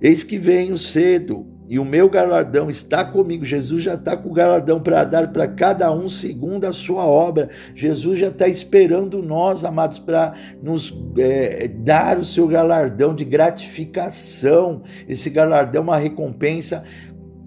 Eis 0.00 0.24
que 0.24 0.38
venho 0.38 0.78
cedo, 0.78 1.46
e 1.68 1.80
o 1.80 1.84
meu 1.84 2.08
galardão 2.08 2.70
está 2.70 3.04
comigo. 3.04 3.44
Jesus 3.44 3.82
já 3.82 3.94
está 3.94 4.16
com 4.16 4.28
o 4.28 4.32
galardão 4.32 4.80
para 4.80 5.02
dar 5.02 5.32
para 5.32 5.48
cada 5.48 5.92
um 5.92 6.08
segundo 6.08 6.64
a 6.64 6.72
sua 6.72 7.04
obra. 7.04 7.50
Jesus 7.74 8.20
já 8.20 8.28
está 8.28 8.46
esperando 8.46 9.20
nós, 9.20 9.64
amados, 9.64 9.98
para 9.98 10.34
nos 10.62 10.96
é, 11.18 11.66
dar 11.66 12.18
o 12.18 12.24
seu 12.24 12.46
galardão 12.46 13.14
de 13.14 13.24
gratificação. 13.24 14.82
Esse 15.08 15.28
galardão 15.28 15.80
é 15.80 15.84
uma 15.84 15.98
recompensa 15.98 16.84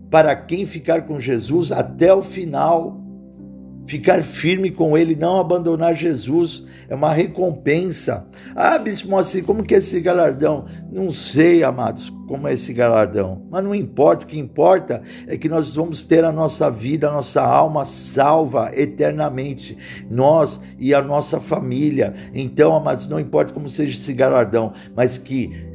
para 0.10 0.36
quem 0.36 0.66
ficar 0.66 1.04
com 1.04 1.20
Jesus 1.20 1.72
até 1.72 2.14
o 2.14 2.22
final, 2.22 3.00
ficar 3.86 4.24
firme 4.24 4.72
com 4.72 4.98
Ele, 4.98 5.16
não 5.16 5.40
abandonar 5.40 5.96
Jesus, 5.96 6.66
é 6.88 6.96
uma 6.96 7.14
recompensa. 7.14 8.28
Ah, 8.56 8.78
Bispo 8.78 9.16
assim, 9.18 9.44
como 9.44 9.64
que 9.64 9.76
é 9.76 9.78
esse 9.78 10.00
galardão? 10.00 10.66
Não 10.92 11.12
sei, 11.12 11.64
amados, 11.64 12.10
como 12.28 12.48
é 12.48 12.54
esse 12.54 12.74
galardão, 12.74 13.48
mas 13.50 13.64
não 13.64 13.74
importa, 13.74 14.26
o 14.26 14.28
que 14.28 14.38
importa 14.38 15.02
é 15.28 15.38
que 15.38 15.50
nós 15.50 15.76
vamos 15.76 16.04
ter 16.04 16.24
a 16.24 16.32
nossa 16.32 16.70
vida, 16.70 17.10
a 17.10 17.12
nossa 17.12 17.42
alma 17.42 17.86
salva 17.86 18.72
eternamente, 18.74 19.78
nós 20.10 20.60
e 20.78 20.94
a 20.94 21.02
nossa 21.02 21.40
família. 21.40 22.14
Então, 22.34 22.76
amados, 22.76 23.08
não 23.08 23.20
importa 23.20 23.54
como 23.54 23.70
seja 23.70 23.98
esse 23.98 24.14
galardão, 24.14 24.74
mas 24.96 25.18
que 25.18 25.68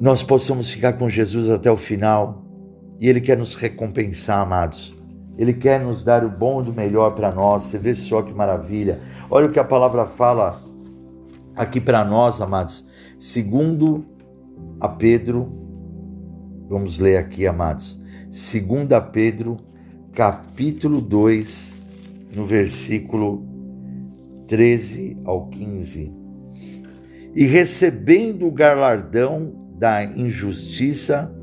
nós 0.00 0.22
possamos 0.24 0.70
ficar 0.70 0.94
com 0.94 1.08
Jesus 1.08 1.48
até 1.48 1.70
o 1.70 1.76
final, 1.76 2.41
e 3.02 3.08
Ele 3.08 3.20
quer 3.20 3.36
nos 3.36 3.56
recompensar, 3.56 4.38
amados. 4.38 4.94
Ele 5.36 5.52
quer 5.52 5.80
nos 5.80 6.04
dar 6.04 6.24
o 6.24 6.30
bom 6.30 6.62
e 6.62 6.70
o 6.70 6.72
melhor 6.72 7.16
para 7.16 7.32
nós. 7.32 7.64
Você 7.64 7.76
vê 7.76 7.96
só 7.96 8.22
que 8.22 8.32
maravilha. 8.32 9.00
Olha 9.28 9.46
o 9.46 9.50
que 9.50 9.58
a 9.58 9.64
palavra 9.64 10.06
fala 10.06 10.62
aqui 11.56 11.80
para 11.80 12.04
nós, 12.04 12.40
amados. 12.40 12.86
Segundo 13.18 14.06
a 14.78 14.88
Pedro, 14.88 15.52
vamos 16.68 17.00
ler 17.00 17.16
aqui, 17.16 17.44
amados. 17.44 18.00
Segundo 18.30 18.92
a 18.92 19.00
Pedro, 19.00 19.56
capítulo 20.12 21.00
2, 21.00 21.72
no 22.36 22.46
versículo 22.46 23.44
13 24.46 25.16
ao 25.24 25.48
15. 25.48 26.12
E 27.34 27.46
recebendo 27.46 28.46
o 28.46 28.52
galardão 28.52 29.52
da 29.76 30.04
injustiça, 30.04 31.34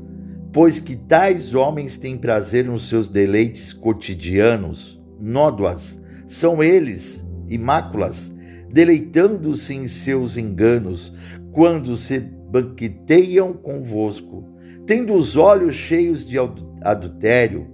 pois 0.52 0.80
que 0.80 0.96
tais 0.96 1.54
homens 1.54 1.96
têm 1.96 2.16
prazer 2.16 2.64
nos 2.64 2.88
seus 2.88 3.08
deleites 3.08 3.72
cotidianos, 3.72 5.00
nódoas, 5.18 6.00
são 6.26 6.62
eles, 6.62 7.24
imáculas, 7.48 8.32
deleitando-se 8.72 9.74
em 9.74 9.86
seus 9.86 10.36
enganos, 10.36 11.12
quando 11.52 11.96
se 11.96 12.18
banqueteiam 12.18 13.52
convosco, 13.52 14.44
tendo 14.86 15.14
os 15.14 15.36
olhos 15.36 15.74
cheios 15.74 16.28
de 16.28 16.36
adultério, 16.82 17.66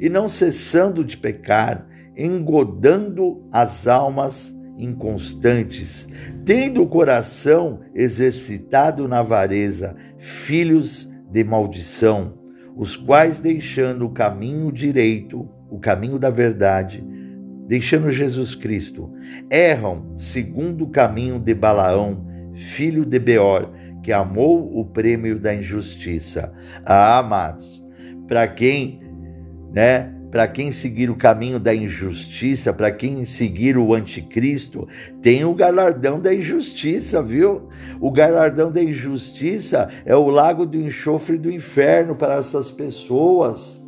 e 0.00 0.08
não 0.08 0.26
cessando 0.26 1.04
de 1.04 1.16
pecar, 1.16 1.86
engodando 2.16 3.46
as 3.52 3.86
almas 3.86 4.54
inconstantes, 4.78 6.08
tendo 6.44 6.82
o 6.82 6.88
coração 6.88 7.80
exercitado 7.94 9.06
na 9.06 9.20
avareza, 9.20 9.94
filhos 10.18 11.11
de 11.32 11.42
maldição, 11.42 12.34
os 12.76 12.96
quais, 12.96 13.40
deixando 13.40 14.06
o 14.06 14.10
caminho 14.10 14.70
direito, 14.70 15.48
o 15.70 15.78
caminho 15.78 16.18
da 16.18 16.30
verdade, 16.30 17.04
deixando 17.66 18.10
Jesus 18.10 18.54
Cristo, 18.54 19.10
erram 19.50 20.14
segundo 20.16 20.84
o 20.84 20.90
caminho 20.90 21.38
de 21.38 21.54
Balaão, 21.54 22.26
filho 22.54 23.04
de 23.04 23.18
Beor, 23.18 23.70
que 24.02 24.12
amou 24.12 24.78
o 24.78 24.84
prêmio 24.84 25.38
da 25.38 25.54
injustiça. 25.54 26.52
Ah, 26.84 27.18
amados, 27.18 27.84
para 28.26 28.46
quem, 28.48 29.00
né, 29.72 30.12
para 30.32 30.48
quem 30.48 30.72
seguir 30.72 31.10
o 31.10 31.14
caminho 31.14 31.60
da 31.60 31.74
injustiça, 31.74 32.72
para 32.72 32.90
quem 32.90 33.22
seguir 33.22 33.76
o 33.76 33.92
anticristo, 33.92 34.88
tem 35.20 35.44
o 35.44 35.52
galardão 35.52 36.18
da 36.18 36.34
injustiça, 36.34 37.22
viu? 37.22 37.68
O 38.00 38.10
galardão 38.10 38.72
da 38.72 38.82
injustiça 38.82 39.90
é 40.06 40.16
o 40.16 40.30
lago 40.30 40.64
do 40.64 40.80
enxofre 40.80 41.36
do 41.36 41.52
inferno 41.52 42.16
para 42.16 42.36
essas 42.36 42.70
pessoas. 42.70 43.78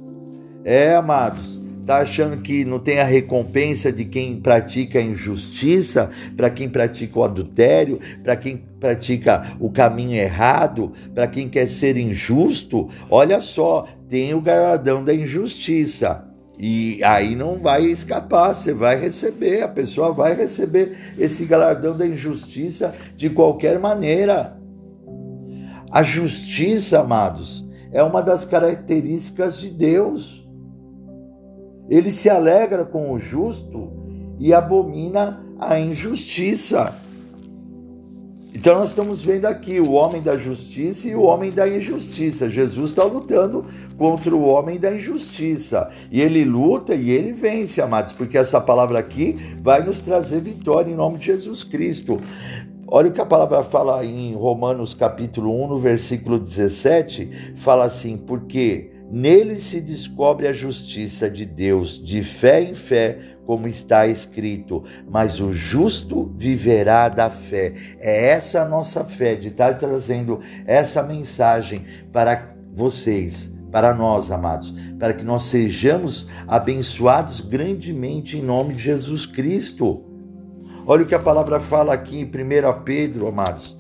É, 0.63 0.95
amados, 0.95 1.59
tá 1.87 1.99
achando 1.99 2.37
que 2.43 2.63
não 2.63 2.79
tem 2.79 3.01
a 3.01 3.05
recompensa 3.05 3.91
de 3.91 4.05
quem 4.05 4.39
pratica 4.39 4.99
a 4.99 5.03
injustiça, 5.03 6.11
para 6.37 6.51
quem 6.51 6.69
pratica 6.69 7.19
o 7.19 7.25
adultério, 7.25 7.99
para 8.23 8.37
quem 8.37 8.59
pratica 8.79 9.57
o 9.59 9.71
caminho 9.71 10.15
errado, 10.15 10.93
para 11.15 11.27
quem 11.27 11.49
quer 11.49 11.69
ser 11.69 11.97
injusto? 11.97 12.91
Olha 13.09 13.41
só, 13.41 13.89
tem 14.11 14.35
o 14.35 14.43
galardão 14.43 15.03
da 15.03 15.15
injustiça. 15.15 16.34
E 16.59 17.03
aí 17.03 17.35
não 17.35 17.59
vai 17.59 17.85
escapar, 17.85 18.55
você 18.55 18.73
vai 18.73 18.99
receber, 18.99 19.63
a 19.63 19.69
pessoa 19.69 20.13
vai 20.13 20.35
receber 20.35 20.97
esse 21.19 21.45
galardão 21.45 21.97
da 21.97 22.07
injustiça 22.07 22.95
de 23.17 23.29
qualquer 23.29 23.79
maneira. 23.79 24.57
A 25.91 26.03
justiça, 26.03 27.01
amados, 27.01 27.65
é 27.93 28.03
uma 28.03 28.23
das 28.23 28.45
características 28.45 29.59
de 29.59 29.71
Deus. 29.71 30.47
Ele 31.89 32.11
se 32.11 32.31
alegra 32.31 32.85
com 32.85 33.13
o 33.13 33.19
justo 33.19 33.93
e 34.39 34.55
abomina 34.55 35.45
a 35.59 35.79
injustiça. 35.79 36.95
Então 38.55 38.79
nós 38.79 38.91
estamos 38.91 39.23
vendo 39.23 39.47
aqui 39.47 39.81
o 39.81 39.93
homem 39.93 40.23
da 40.23 40.37
justiça 40.37 41.09
e 41.09 41.15
o 41.15 41.23
homem 41.23 41.51
da 41.51 41.69
injustiça. 41.69 42.49
Jesus 42.49 42.91
está 42.91 43.03
lutando 43.03 43.65
contra 43.97 44.35
o 44.35 44.45
homem 44.45 44.79
da 44.79 44.95
injustiça. 44.95 45.91
E 46.11 46.21
ele 46.21 46.45
luta 46.45 46.95
e 46.95 47.11
ele 47.11 47.33
vence, 47.33 47.81
amados, 47.81 48.13
porque 48.13 48.39
essa 48.39 48.61
palavra 48.61 48.99
aqui 48.99 49.37
vai 49.63 49.85
nos 49.85 50.03
trazer 50.03 50.41
vitória 50.41 50.91
em 50.91 50.95
nome 50.95 51.19
de 51.19 51.27
Jesus 51.27 51.63
Cristo. 51.63 52.21
Olha 52.87 53.09
o 53.09 53.13
que 53.13 53.21
a 53.21 53.27
palavra 53.27 53.63
fala 53.63 54.05
em 54.05 54.35
Romanos 54.35 54.95
capítulo 54.95 55.65
1, 55.65 55.69
no 55.69 55.79
versículo 55.79 56.39
17, 56.39 57.55
fala 57.57 57.85
assim: 57.85 58.17
"Porque 58.17 58.91
nele 59.11 59.57
se 59.57 59.81
descobre 59.81 60.47
a 60.47 60.53
justiça 60.53 61.31
de 61.31 61.47
Deus, 61.47 62.03
de 62.03 62.23
fé 62.23 62.63
em 62.63 62.75
fé, 62.75 63.19
como 63.47 63.69
está 63.69 64.07
escrito, 64.07 64.85
mas 65.09 65.41
o 65.41 65.53
justo 65.53 66.33
viverá 66.35 67.09
da 67.09 67.31
fé. 67.31 67.73
É 68.01 68.29
essa 68.29 68.63
a 68.63 68.69
nossa 68.69 69.05
fé 69.05 69.35
de 69.35 69.49
estar 69.49 69.79
trazendo 69.79 70.41
essa 70.67 71.03
mensagem 71.03 71.85
para 72.13 72.55
vocês 72.73 73.54
para 73.75 73.93
nós, 73.93 74.31
amados, 74.31 74.73
para 75.01 75.13
que 75.13 75.25
nós 75.25 75.47
sejamos 75.47 76.29
abençoados 76.47 77.41
grandemente 77.41 78.39
em 78.39 78.41
nome 78.41 78.75
de 78.75 78.81
Jesus 78.81 79.27
Cristo. 79.27 80.05
Olha 80.87 81.03
o 81.03 81.07
que 81.07 81.15
a 81.15 81.19
palavra 81.19 81.59
fala 81.59 81.93
aqui 81.93 82.21
em 82.21 82.25
1 82.25 82.85
Pedro, 82.85 83.27
amados. 83.27 83.77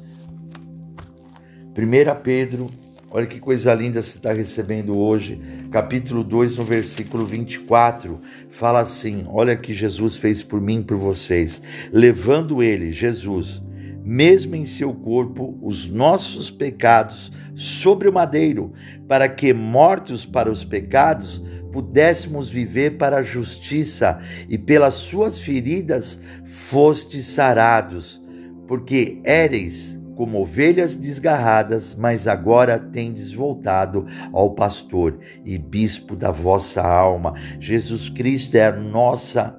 1 1.78 2.22
Pedro, 2.24 2.68
Olha 3.08 3.26
que 3.26 3.38
coisa 3.38 3.72
linda 3.72 4.02
você 4.02 4.16
está 4.16 4.32
recebendo 4.32 4.98
hoje. 4.98 5.40
Capítulo 5.70 6.24
2, 6.24 6.58
no 6.58 6.64
versículo 6.64 7.24
24, 7.24 8.20
fala 8.48 8.80
assim: 8.80 9.24
Olha 9.28 9.56
que 9.56 9.72
Jesus 9.72 10.16
fez 10.16 10.42
por 10.42 10.60
mim 10.60 10.80
e 10.80 10.82
por 10.82 10.96
vocês. 10.96 11.62
Levando 11.92 12.60
ele, 12.60 12.90
Jesus, 12.90 13.62
mesmo 14.04 14.54
em 14.54 14.66
seu 14.66 14.92
corpo, 14.92 15.58
os 15.62 15.88
nossos 15.90 16.50
pecados 16.50 17.32
sobre 17.54 18.08
o 18.08 18.12
madeiro, 18.12 18.72
para 19.08 19.28
que, 19.28 19.54
mortos 19.54 20.26
para 20.26 20.50
os 20.50 20.62
pecados, 20.64 21.42
pudéssemos 21.72 22.50
viver 22.50 22.98
para 22.98 23.16
a 23.16 23.22
justiça, 23.22 24.20
e 24.48 24.58
pelas 24.58 24.94
suas 24.94 25.40
feridas 25.40 26.22
fostes 26.44 27.24
sarados, 27.24 28.22
porque 28.68 29.20
éreis 29.24 29.98
como 30.14 30.40
ovelhas 30.40 30.96
desgarradas, 30.96 31.94
mas 31.94 32.26
agora 32.26 32.78
tendes 32.78 33.32
voltado 33.32 34.06
ao 34.32 34.54
pastor 34.54 35.18
e 35.44 35.58
bispo 35.58 36.14
da 36.14 36.30
vossa 36.30 36.82
alma. 36.82 37.34
Jesus 37.58 38.08
Cristo 38.08 38.54
é 38.54 38.66
a 38.66 38.72
nossa 38.72 39.58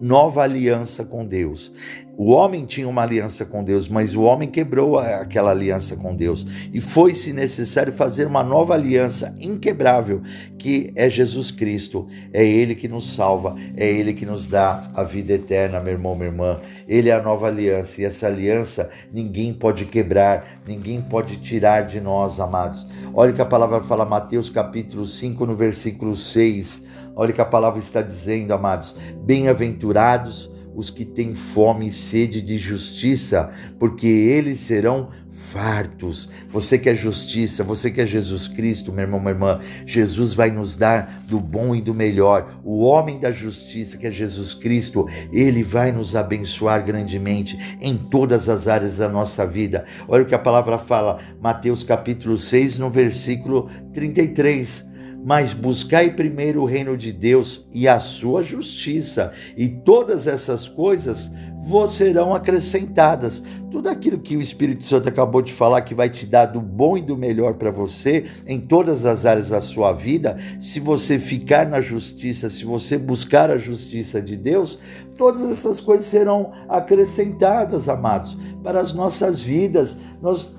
nova 0.00 0.42
aliança 0.42 1.04
com 1.04 1.24
Deus. 1.24 1.72
O 2.14 2.30
homem 2.30 2.66
tinha 2.66 2.86
uma 2.86 3.02
aliança 3.02 3.44
com 3.44 3.64
Deus, 3.64 3.88
mas 3.88 4.14
o 4.14 4.22
homem 4.22 4.50
quebrou 4.50 4.98
aquela 4.98 5.50
aliança 5.50 5.96
com 5.96 6.14
Deus. 6.14 6.46
E 6.72 6.78
foi-se 6.78 7.32
necessário 7.32 7.92
fazer 7.92 8.26
uma 8.26 8.42
nova 8.42 8.74
aliança 8.74 9.34
inquebrável, 9.40 10.20
que 10.58 10.92
é 10.94 11.08
Jesus 11.08 11.50
Cristo. 11.50 12.06
É 12.30 12.44
Ele 12.44 12.74
que 12.74 12.86
nos 12.86 13.14
salva, 13.14 13.56
é 13.74 13.90
Ele 13.90 14.12
que 14.12 14.26
nos 14.26 14.46
dá 14.46 14.90
a 14.94 15.02
vida 15.02 15.32
eterna, 15.32 15.80
meu 15.80 15.94
irmão, 15.94 16.14
minha 16.14 16.28
irmã. 16.28 16.60
Ele 16.86 17.08
é 17.08 17.14
a 17.14 17.22
nova 17.22 17.46
aliança, 17.46 18.02
e 18.02 18.04
essa 18.04 18.26
aliança 18.26 18.90
ninguém 19.10 19.54
pode 19.54 19.86
quebrar, 19.86 20.60
ninguém 20.66 21.00
pode 21.00 21.38
tirar 21.38 21.86
de 21.86 21.98
nós, 21.98 22.38
amados. 22.38 22.86
Olha 23.14 23.32
o 23.32 23.34
que 23.34 23.42
a 23.42 23.46
palavra 23.46 23.82
fala, 23.82 24.04
Mateus 24.04 24.50
capítulo 24.50 25.06
5, 25.06 25.46
no 25.46 25.54
versículo 25.54 26.14
6. 26.14 26.84
Olha 27.16 27.30
o 27.30 27.34
que 27.34 27.40
a 27.40 27.46
palavra 27.46 27.78
está 27.78 28.02
dizendo, 28.02 28.52
amados. 28.52 28.94
Bem-aventurados 29.24 30.51
os 30.74 30.90
que 30.90 31.04
têm 31.04 31.34
fome 31.34 31.88
e 31.88 31.92
sede 31.92 32.40
de 32.40 32.58
justiça, 32.58 33.50
porque 33.78 34.06
eles 34.06 34.60
serão 34.60 35.08
fartos. 35.52 36.30
Você 36.50 36.78
quer 36.78 36.94
justiça, 36.94 37.62
você 37.62 37.90
quer 37.90 38.06
Jesus 38.06 38.48
Cristo, 38.48 38.92
meu 38.92 39.02
irmão, 39.02 39.20
minha 39.20 39.32
irmã. 39.32 39.60
Jesus 39.84 40.34
vai 40.34 40.50
nos 40.50 40.76
dar 40.76 41.22
do 41.26 41.38
bom 41.38 41.74
e 41.74 41.82
do 41.82 41.94
melhor. 41.94 42.60
O 42.64 42.80
homem 42.80 43.18
da 43.18 43.30
justiça, 43.30 43.98
que 43.98 44.06
é 44.06 44.10
Jesus 44.10 44.54
Cristo, 44.54 45.06
ele 45.30 45.62
vai 45.62 45.92
nos 45.92 46.16
abençoar 46.16 46.84
grandemente 46.84 47.58
em 47.80 47.96
todas 47.96 48.48
as 48.48 48.66
áreas 48.66 48.96
da 48.96 49.08
nossa 49.08 49.46
vida. 49.46 49.84
Olha 50.08 50.22
o 50.22 50.26
que 50.26 50.34
a 50.34 50.38
palavra 50.38 50.78
fala, 50.78 51.20
Mateus 51.40 51.82
capítulo 51.82 52.38
6, 52.38 52.78
no 52.78 52.88
versículo 52.88 53.68
33 53.92 54.91
mas 55.24 55.52
buscai 55.52 56.10
primeiro 56.10 56.62
o 56.62 56.66
reino 56.66 56.96
de 56.96 57.12
Deus 57.12 57.64
e 57.72 57.86
a 57.86 58.00
sua 58.00 58.42
justiça, 58.42 59.32
e 59.56 59.68
todas 59.68 60.26
essas 60.26 60.66
coisas 60.66 61.30
vos 61.62 61.92
serão 61.92 62.34
acrescentadas. 62.34 63.42
Tudo 63.70 63.88
aquilo 63.88 64.18
que 64.18 64.36
o 64.36 64.40
Espírito 64.40 64.84
Santo 64.84 65.08
acabou 65.08 65.40
de 65.40 65.52
falar 65.52 65.82
que 65.82 65.94
vai 65.94 66.10
te 66.10 66.26
dar 66.26 66.46
do 66.46 66.60
bom 66.60 66.98
e 66.98 67.02
do 67.02 67.16
melhor 67.16 67.54
para 67.54 67.70
você 67.70 68.26
em 68.46 68.60
todas 68.60 69.06
as 69.06 69.24
áreas 69.24 69.48
da 69.48 69.60
sua 69.60 69.92
vida, 69.92 70.36
se 70.60 70.80
você 70.80 71.18
ficar 71.18 71.68
na 71.68 71.80
justiça, 71.80 72.50
se 72.50 72.64
você 72.64 72.98
buscar 72.98 73.50
a 73.50 73.56
justiça 73.56 74.20
de 74.20 74.36
Deus, 74.36 74.78
todas 75.16 75.42
essas 75.42 75.80
coisas 75.80 76.06
serão 76.06 76.52
acrescentadas, 76.68 77.88
amados, 77.88 78.36
para 78.62 78.80
as 78.80 78.92
nossas 78.92 79.40
vidas. 79.40 79.96
Nós 80.20 80.54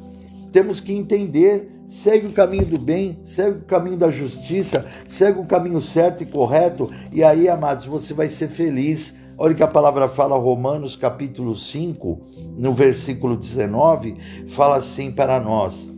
temos 0.53 0.79
que 0.79 0.93
entender 0.93 1.72
segue 1.85 2.27
o 2.27 2.31
caminho 2.31 2.65
do 2.65 2.79
bem, 2.79 3.19
segue 3.23 3.59
o 3.59 3.65
caminho 3.65 3.97
da 3.97 4.09
justiça, 4.09 4.85
segue 5.07 5.39
o 5.39 5.45
caminho 5.45 5.81
certo 5.81 6.23
e 6.23 6.25
correto, 6.25 6.89
e 7.11 7.23
aí, 7.23 7.49
amados, 7.49 7.85
você 7.85 8.13
vai 8.13 8.29
ser 8.29 8.47
feliz. 8.49 9.15
Olha 9.37 9.53
que 9.53 9.63
a 9.63 9.67
palavra 9.67 10.07
fala, 10.07 10.37
Romanos 10.37 10.95
capítulo 10.95 11.55
5, 11.55 12.21
no 12.57 12.73
versículo 12.73 13.35
19, 13.35 14.15
fala 14.49 14.77
assim 14.77 15.11
para 15.11 15.39
nós: 15.39 15.91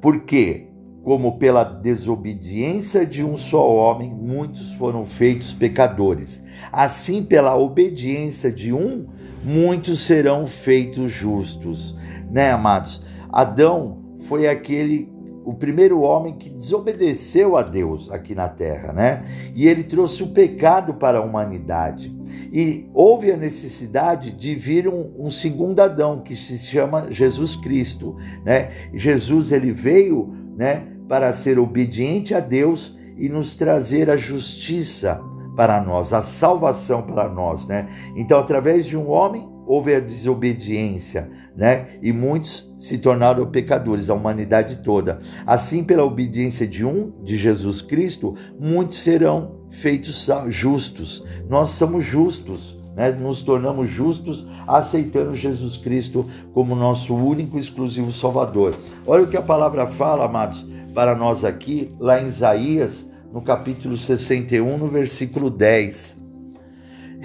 Porque, 0.00 0.68
como 1.04 1.38
pela 1.38 1.62
desobediência 1.62 3.06
de 3.06 3.22
um 3.22 3.36
só 3.36 3.70
homem, 3.70 4.12
muitos 4.12 4.72
foram 4.74 5.04
feitos 5.04 5.52
pecadores, 5.52 6.42
assim 6.72 7.22
pela 7.22 7.54
obediência 7.54 8.50
de 8.50 8.72
um, 8.72 9.06
muitos 9.44 10.00
serão 10.00 10.46
feitos 10.46 11.12
justos. 11.12 11.94
Né, 12.30 12.50
amados? 12.50 13.04
Adão 13.30 14.05
foi 14.28 14.46
aquele 14.46 15.08
o 15.46 15.54
primeiro 15.54 16.00
homem 16.00 16.34
que 16.34 16.50
desobedeceu 16.50 17.56
a 17.56 17.62
Deus 17.62 18.10
aqui 18.10 18.34
na 18.34 18.48
terra, 18.48 18.92
né? 18.92 19.24
E 19.54 19.68
ele 19.68 19.84
trouxe 19.84 20.24
o 20.24 20.32
pecado 20.32 20.94
para 20.94 21.18
a 21.18 21.22
humanidade. 21.22 22.12
E 22.52 22.90
houve 22.92 23.30
a 23.30 23.36
necessidade 23.36 24.32
de 24.32 24.56
vir 24.56 24.88
um, 24.88 25.12
um 25.16 25.30
segundo 25.30 25.78
Adão, 25.78 26.20
que 26.20 26.34
se 26.34 26.58
chama 26.58 27.12
Jesus 27.12 27.54
Cristo, 27.54 28.16
né? 28.44 28.72
Jesus 28.92 29.52
ele 29.52 29.70
veio, 29.70 30.34
né, 30.56 30.82
para 31.08 31.32
ser 31.32 31.60
obediente 31.60 32.34
a 32.34 32.40
Deus 32.40 32.98
e 33.16 33.28
nos 33.28 33.54
trazer 33.54 34.10
a 34.10 34.16
justiça 34.16 35.20
para 35.54 35.80
nós, 35.80 36.12
a 36.12 36.22
salvação 36.22 37.02
para 37.02 37.28
nós, 37.28 37.68
né? 37.68 37.88
Então, 38.16 38.40
através 38.40 38.84
de 38.84 38.96
um 38.96 39.08
homem 39.08 39.48
houve 39.64 39.94
a 39.94 40.00
desobediência, 40.00 41.30
né? 41.56 41.86
E 42.02 42.12
muitos 42.12 42.70
se 42.78 42.98
tornaram 42.98 43.50
pecadores, 43.50 44.10
a 44.10 44.14
humanidade 44.14 44.76
toda. 44.82 45.18
Assim, 45.46 45.82
pela 45.82 46.04
obediência 46.04 46.66
de 46.66 46.84
um, 46.84 47.12
de 47.24 47.36
Jesus 47.36 47.80
Cristo, 47.80 48.34
muitos 48.60 48.98
serão 48.98 49.56
feitos 49.70 50.28
justos. 50.48 51.24
Nós 51.48 51.70
somos 51.70 52.04
justos, 52.04 52.76
né? 52.94 53.10
Nos 53.10 53.42
tornamos 53.42 53.88
justos 53.88 54.46
aceitando 54.66 55.34
Jesus 55.34 55.76
Cristo 55.76 56.26
como 56.52 56.76
nosso 56.76 57.14
único 57.14 57.56
e 57.56 57.60
exclusivo 57.60 58.12
Salvador. 58.12 58.74
Olha 59.06 59.24
o 59.24 59.28
que 59.28 59.36
a 59.36 59.42
palavra 59.42 59.86
fala, 59.86 60.26
amados, 60.26 60.66
para 60.94 61.14
nós 61.14 61.44
aqui, 61.44 61.94
lá 61.98 62.20
em 62.20 62.26
Isaías, 62.26 63.10
no 63.32 63.42
capítulo 63.42 63.96
61, 63.96 64.78
no 64.78 64.88
versículo 64.88 65.50
10. 65.50 66.25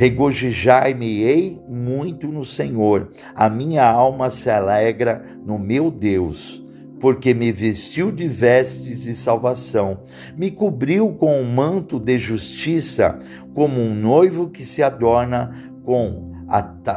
Regozijai-me-ei 0.01 1.61
muito 1.69 2.29
no 2.29 2.43
Senhor, 2.43 3.09
a 3.35 3.47
minha 3.47 3.87
alma 3.87 4.31
se 4.31 4.49
alegra 4.49 5.23
no 5.45 5.59
meu 5.59 5.91
Deus, 5.91 6.65
porque 6.99 7.35
me 7.35 7.51
vestiu 7.51 8.11
de 8.11 8.27
vestes 8.27 9.03
de 9.03 9.15
salvação, 9.15 9.99
me 10.35 10.49
cobriu 10.49 11.13
com 11.13 11.39
um 11.39 11.53
manto 11.53 11.99
de 11.99 12.17
justiça, 12.17 13.19
como 13.53 13.79
um 13.79 13.93
noivo 13.93 14.49
que 14.49 14.65
se 14.65 14.81
adorna 14.81 15.55
com 15.83 16.31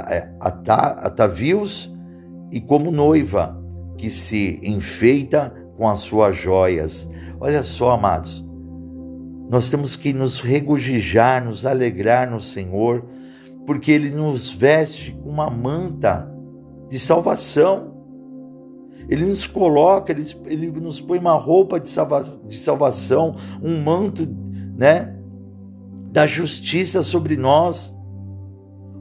é, 0.08 0.26
atavios 0.40 1.94
e 2.50 2.58
como 2.58 2.90
noiva 2.90 3.62
que 3.98 4.08
se 4.08 4.58
enfeita 4.62 5.52
com 5.76 5.90
as 5.90 5.98
suas 5.98 6.38
joias. 6.38 7.06
Olha 7.38 7.62
só, 7.62 7.90
amados, 7.90 8.43
nós 9.48 9.68
temos 9.70 9.94
que 9.94 10.12
nos 10.12 10.40
regozijar, 10.40 11.44
nos 11.44 11.66
alegrar 11.66 12.30
no 12.30 12.40
Senhor, 12.40 13.04
porque 13.66 13.92
Ele 13.92 14.10
nos 14.10 14.52
veste 14.52 15.12
com 15.22 15.28
uma 15.28 15.50
manta 15.50 16.30
de 16.88 16.98
salvação. 16.98 17.92
Ele 19.08 19.26
nos 19.26 19.46
coloca, 19.46 20.12
ele, 20.12 20.24
ele 20.46 20.70
nos 20.70 20.98
põe 20.98 21.18
uma 21.18 21.34
roupa 21.34 21.78
de, 21.78 21.88
salva, 21.88 22.22
de 22.46 22.56
salvação, 22.56 23.36
um 23.62 23.82
manto, 23.82 24.26
né, 24.26 25.14
da 26.10 26.26
justiça 26.26 27.02
sobre 27.02 27.36
nós. 27.36 27.94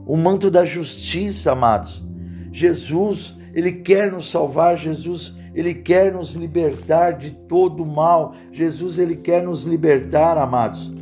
O 0.06 0.16
manto 0.16 0.50
da 0.50 0.64
justiça, 0.64 1.52
amados. 1.52 2.06
Jesus, 2.52 3.34
ele 3.54 3.72
quer 3.72 4.12
nos 4.12 4.30
salvar, 4.30 4.76
Jesus 4.76 5.34
ele 5.54 5.72
quer 5.72 6.12
nos 6.12 6.34
libertar 6.34 7.12
de 7.12 7.30
todo 7.30 7.86
mal. 7.86 8.34
Jesus, 8.50 8.98
Ele 8.98 9.14
quer 9.14 9.42
nos 9.42 9.64
libertar, 9.64 10.36
amados. 10.36 10.92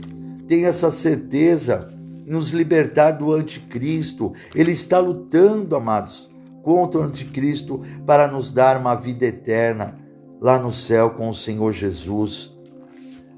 Tenha 0.47 0.69
essa 0.69 0.93
certeza, 0.93 1.89
nos 2.27 2.51
libertar 2.51 3.13
do 3.13 3.33
anticristo. 3.33 4.33
Ele 4.55 4.73
está 4.73 4.99
lutando, 4.99 5.75
amados, 5.75 6.31
contra 6.63 7.01
o 7.01 7.05
anticristo 7.05 7.81
para 8.07 8.29
nos 8.29 8.53
dar 8.53 8.77
uma 8.77 8.95
vida 8.95 9.25
eterna 9.25 9.99
lá 10.39 10.59
no 10.59 10.71
céu 10.71 11.11
com 11.11 11.31
o 11.31 11.35
Senhor 11.35 11.73
Jesus. 11.73 12.53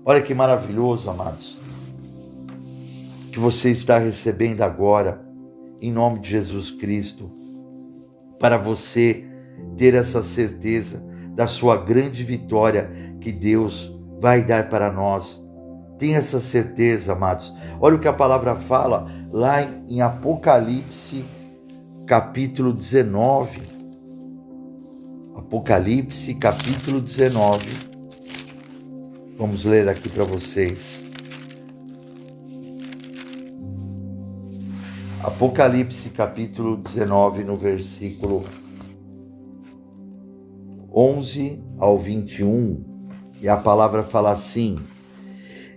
Olha 0.04 0.20
que 0.20 0.34
maravilhoso, 0.34 1.08
amados, 1.08 1.56
que 3.32 3.38
você 3.38 3.70
está 3.70 3.98
recebendo 3.98 4.62
agora, 4.62 5.24
em 5.80 5.92
nome 5.92 6.18
de 6.18 6.30
Jesus 6.30 6.70
Cristo, 6.70 7.30
para 8.38 8.58
você 8.58 9.24
ter 9.76 9.94
essa 9.94 10.22
certeza 10.22 11.02
da 11.34 11.46
sua 11.46 11.76
grande 11.76 12.22
vitória 12.22 12.90
que 13.20 13.32
Deus 13.32 13.92
vai 14.20 14.42
dar 14.42 14.68
para 14.68 14.92
nós. 14.92 15.42
Tenha 15.98 16.18
essa 16.18 16.40
certeza, 16.40 17.12
amados. 17.12 17.52
Olha 17.80 17.96
o 17.96 17.98
que 17.98 18.08
a 18.08 18.12
palavra 18.12 18.54
fala 18.54 19.06
lá 19.32 19.62
em 19.88 20.00
Apocalipse, 20.00 21.24
capítulo 22.06 22.72
19. 22.72 23.62
Apocalipse 25.36 26.34
capítulo 26.34 27.00
19. 27.00 27.66
Vamos 29.36 29.64
ler 29.64 29.88
aqui 29.88 30.08
para 30.08 30.24
vocês. 30.24 31.02
Apocalipse 35.22 36.10
capítulo 36.10 36.76
19, 36.76 37.44
no 37.44 37.56
versículo 37.56 38.44
11 40.94 41.60
ao 41.76 41.98
21, 41.98 42.84
e 43.42 43.48
a 43.48 43.56
palavra 43.56 44.04
fala 44.04 44.30
assim: 44.30 44.76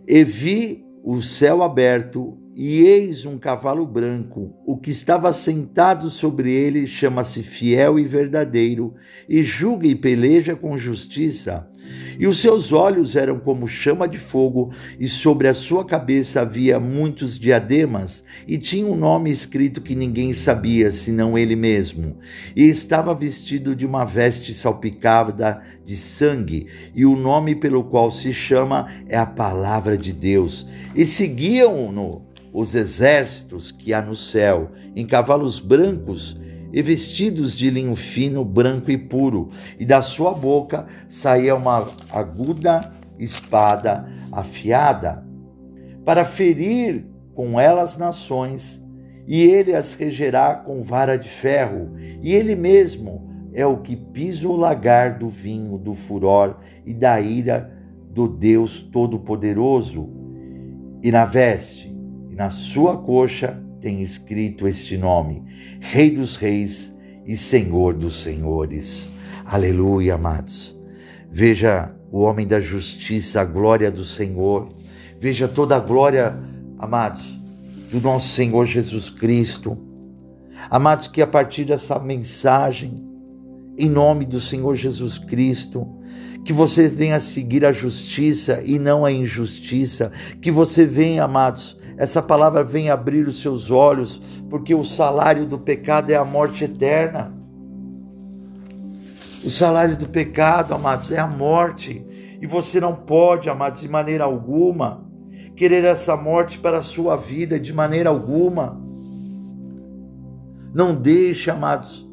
E 0.07 0.23
vi 0.23 0.85
o 1.03 1.21
céu 1.21 1.63
aberto 1.63 2.37
e 2.55 2.81
eis 2.81 3.25
um 3.25 3.37
cavalo 3.37 3.85
branco. 3.85 4.53
O 4.65 4.77
que 4.77 4.91
estava 4.91 5.31
sentado 5.33 6.09
sobre 6.09 6.51
ele 6.51 6.85
chama-se 6.85 7.41
Fiel 7.41 7.97
e 7.97 8.03
Verdadeiro, 8.03 8.93
e 9.27 9.41
julga 9.41 9.87
e 9.87 9.95
peleja 9.95 10.55
com 10.55 10.77
justiça. 10.77 11.67
E 12.19 12.25
os 12.25 12.39
seus 12.39 12.71
olhos 12.73 13.15
eram 13.15 13.39
como 13.39 13.67
chama 13.67 14.07
de 14.07 14.17
fogo, 14.17 14.71
e 14.99 15.07
sobre 15.07 15.47
a 15.47 15.53
sua 15.53 15.85
cabeça 15.85 16.41
havia 16.41 16.79
muitos 16.79 17.37
diademas, 17.39 18.23
e 18.47 18.57
tinha 18.57 18.85
um 18.85 18.95
nome 18.95 19.31
escrito 19.31 19.81
que 19.81 19.95
ninguém 19.95 20.33
sabia, 20.33 20.91
senão 20.91 21.37
ele 21.37 21.55
mesmo. 21.55 22.17
E 22.55 22.63
estava 22.63 23.13
vestido 23.13 23.75
de 23.75 23.85
uma 23.85 24.03
veste 24.03 24.53
salpicada 24.53 25.61
de 25.85 25.95
sangue, 25.95 26.67
e 26.95 27.05
o 27.05 27.15
nome 27.15 27.55
pelo 27.55 27.83
qual 27.83 28.11
se 28.11 28.33
chama 28.33 28.91
é 29.07 29.17
a 29.17 29.25
Palavra 29.25 29.97
de 29.97 30.11
Deus. 30.11 30.67
E 30.95 31.05
seguiam-no 31.05 32.25
os 32.51 32.73
exércitos 32.73 33.71
que 33.71 33.93
há 33.93 34.01
no 34.01 34.15
céu, 34.15 34.71
em 34.95 35.05
cavalos 35.05 35.59
brancos 35.59 36.35
e 36.71 36.81
vestidos 36.81 37.57
de 37.57 37.69
linho 37.69 37.95
fino, 37.95 38.43
branco 38.43 38.91
e 38.91 38.97
puro, 38.97 39.49
e 39.79 39.85
da 39.85 40.01
sua 40.01 40.33
boca 40.33 40.85
saía 41.07 41.55
uma 41.55 41.87
aguda 42.11 42.91
espada 43.19 44.07
afiada, 44.31 45.25
para 46.05 46.23
ferir 46.23 47.05
com 47.33 47.59
ela 47.59 47.81
as 47.81 47.97
nações, 47.97 48.83
e 49.27 49.41
ele 49.41 49.73
as 49.73 49.93
regerá 49.95 50.55
com 50.55 50.81
vara 50.81 51.17
de 51.17 51.29
ferro, 51.29 51.91
e 52.21 52.33
ele 52.33 52.55
mesmo 52.55 53.27
é 53.53 53.65
o 53.65 53.77
que 53.77 53.95
pisa 53.95 54.47
o 54.47 54.55
lagar 54.55 55.17
do 55.17 55.29
vinho 55.29 55.77
do 55.77 55.93
furor 55.93 56.57
e 56.85 56.93
da 56.93 57.19
ira 57.19 57.71
do 58.11 58.27
Deus 58.27 58.83
Todo-Poderoso, 58.83 60.09
e 61.03 61.11
na 61.11 61.25
veste 61.25 61.95
na 62.37 62.51
sua 62.51 62.97
coxa 62.97 63.59
tem 63.81 64.01
escrito 64.01 64.67
este 64.67 64.95
nome: 64.95 65.43
Rei 65.79 66.11
dos 66.11 66.35
Reis 66.35 66.93
e 67.25 67.37
Senhor 67.37 67.93
dos 67.93 68.21
Senhores. 68.21 69.09
Aleluia, 69.45 70.15
amados. 70.15 70.75
Veja 71.29 71.93
o 72.11 72.21
homem 72.21 72.47
da 72.47 72.59
justiça, 72.59 73.41
a 73.41 73.45
glória 73.45 73.91
do 73.91 74.03
Senhor. 74.03 74.69
Veja 75.19 75.47
toda 75.47 75.75
a 75.75 75.79
glória, 75.79 76.35
amados, 76.77 77.39
do 77.91 78.01
nosso 78.01 78.29
Senhor 78.29 78.65
Jesus 78.65 79.09
Cristo. 79.09 79.77
Amados, 80.69 81.07
que 81.07 81.21
a 81.21 81.27
partir 81.27 81.65
dessa 81.65 81.99
mensagem, 81.99 83.05
em 83.77 83.89
nome 83.89 84.25
do 84.25 84.39
Senhor 84.39 84.75
Jesus 84.75 85.17
Cristo, 85.17 85.96
que 86.43 86.53
você 86.53 86.87
venha 86.87 87.19
seguir 87.19 87.65
a 87.65 87.73
justiça 87.73 88.61
e 88.63 88.79
não 88.79 89.05
a 89.05 89.11
injustiça, 89.11 90.11
que 90.41 90.49
você 90.49 90.85
venha, 90.85 91.25
amados, 91.25 91.77
essa 91.97 92.21
palavra 92.21 92.63
vem 92.63 92.89
abrir 92.89 93.27
os 93.27 93.41
seus 93.41 93.69
olhos, 93.69 94.21
porque 94.49 94.73
o 94.73 94.83
salário 94.83 95.45
do 95.45 95.59
pecado 95.59 96.09
é 96.09 96.15
a 96.15 96.23
morte 96.23 96.63
eterna. 96.63 97.33
O 99.43 99.49
salário 99.49 99.97
do 99.97 100.07
pecado, 100.07 100.73
amados, 100.73 101.11
é 101.11 101.19
a 101.19 101.27
morte. 101.27 102.01
E 102.41 102.47
você 102.47 102.79
não 102.79 102.95
pode, 102.95 103.49
amados, 103.49 103.81
de 103.81 103.89
maneira 103.89 104.23
alguma, 104.23 105.03
querer 105.55 105.83
essa 105.83 106.15
morte 106.15 106.59
para 106.59 106.77
a 106.77 106.83
sua 106.83 107.17
vida, 107.17 107.59
de 107.59 107.73
maneira 107.73 108.09
alguma. 108.09 108.79
Não 110.73 110.95
deixe, 110.95 111.49
amados, 111.49 112.06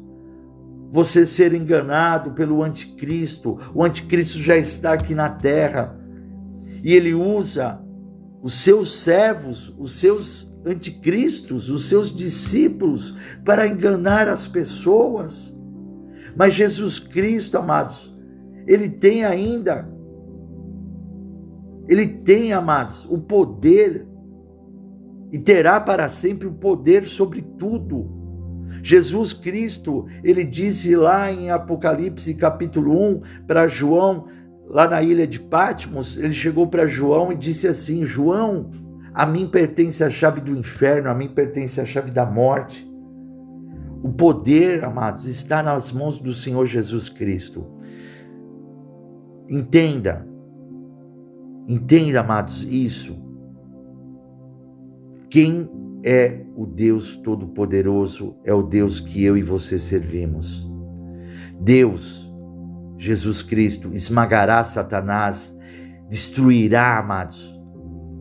você 0.91 1.25
ser 1.25 1.53
enganado 1.53 2.31
pelo 2.31 2.63
anticristo. 2.63 3.57
O 3.73 3.83
anticristo 3.83 4.37
já 4.39 4.57
está 4.57 4.93
aqui 4.93 5.13
na 5.13 5.29
terra. 5.29 5.97
E 6.83 6.93
ele 6.93 7.13
usa 7.13 7.81
os 8.41 8.55
seus 8.55 8.95
servos, 8.95 9.73
os 9.77 9.99
seus 9.99 10.53
anticristos, 10.65 11.69
os 11.69 11.87
seus 11.87 12.15
discípulos, 12.15 13.15
para 13.43 13.67
enganar 13.67 14.27
as 14.27 14.47
pessoas. 14.47 15.55
Mas 16.35 16.53
Jesus 16.53 16.99
Cristo, 16.99 17.57
amados, 17.57 18.13
ele 18.67 18.89
tem 18.89 19.23
ainda, 19.23 19.87
ele 21.87 22.07
tem, 22.07 22.51
amados, 22.51 23.05
o 23.05 23.19
poder 23.19 24.07
e 25.31 25.39
terá 25.39 25.79
para 25.79 26.09
sempre 26.09 26.47
o 26.47 26.53
poder 26.53 27.05
sobre 27.05 27.41
tudo. 27.41 28.14
Jesus 28.81 29.33
Cristo, 29.33 30.05
ele 30.23 30.43
disse 30.43 30.95
lá 30.95 31.31
em 31.31 31.49
Apocalipse 31.51 32.33
capítulo 32.33 32.97
1 32.97 33.21
para 33.47 33.67
João: 33.67 34.27
lá 34.67 34.87
na 34.87 35.01
ilha 35.01 35.27
de 35.27 35.39
Patmos, 35.39 36.17
ele 36.17 36.33
chegou 36.33 36.67
para 36.67 36.87
João 36.87 37.31
e 37.31 37.35
disse 37.35 37.67
assim: 37.67 38.03
João, 38.03 38.71
a 39.13 39.25
mim 39.25 39.47
pertence 39.47 40.03
a 40.03 40.09
chave 40.09 40.41
do 40.41 40.55
inferno, 40.55 41.09
a 41.09 41.13
mim 41.13 41.29
pertence 41.29 41.79
a 41.79 41.85
chave 41.85 42.11
da 42.11 42.25
morte. 42.25 42.89
O 44.03 44.11
poder, 44.11 44.83
amados, 44.83 45.25
está 45.25 45.63
nas 45.63 45.91
mãos 45.91 46.19
do 46.19 46.33
Senhor 46.33 46.65
Jesus 46.65 47.09
Cristo. 47.09 47.65
Entenda, 49.49 50.27
entenda, 51.67 52.19
amados, 52.19 52.63
isso. 52.63 53.15
Quem 55.29 55.69
é 56.07 56.45
o 56.55 56.67
Deus 56.67 57.17
Todo-Poderoso 57.17 58.35
é 58.43 58.53
o 58.53 58.61
Deus 58.61 58.99
que 58.99 59.23
eu 59.23 59.35
e 59.35 59.41
você 59.41 59.79
servimos. 59.79 60.69
Deus 61.59 62.31
Jesus 62.95 63.41
Cristo 63.41 63.89
esmagará 63.91 64.63
Satanás, 64.63 65.57
destruirá, 66.07 66.99
amados, 66.99 67.59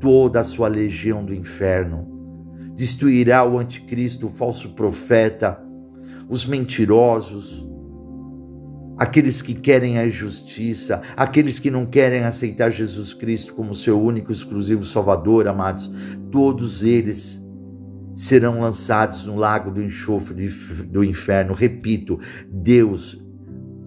toda 0.01 0.41
a 0.41 0.45
sua 0.45 0.67
legião 0.67 1.23
do 1.25 1.35
inferno, 1.35 2.73
destruirá 2.75 3.45
o 3.45 3.59
anticristo, 3.59 4.27
o 4.27 4.31
falso 4.31 4.71
profeta, 4.71 5.63
os 6.27 6.47
mentirosos, 6.47 7.69
aqueles 8.97 9.43
que 9.43 9.53
querem 9.53 9.99
a 9.99 10.07
injustiça, 10.07 11.03
aqueles 11.15 11.59
que 11.59 11.71
não 11.71 11.85
querem 11.85 12.25
aceitar 12.25 12.71
Jesus 12.71 13.13
Cristo 13.13 13.55
como 13.55 13.75
seu 13.75 14.01
único 14.01 14.33
exclusivo 14.33 14.85
Salvador, 14.85 15.47
amados, 15.47 15.91
todos 16.31 16.83
eles 16.83 17.44
serão 18.15 18.61
lançados 18.61 19.27
no 19.27 19.37
lago 19.37 19.71
do 19.71 19.83
enxofre 19.83 20.49
do 20.87 21.03
inferno. 21.03 21.53
Repito, 21.53 22.19
Deus 22.49 23.21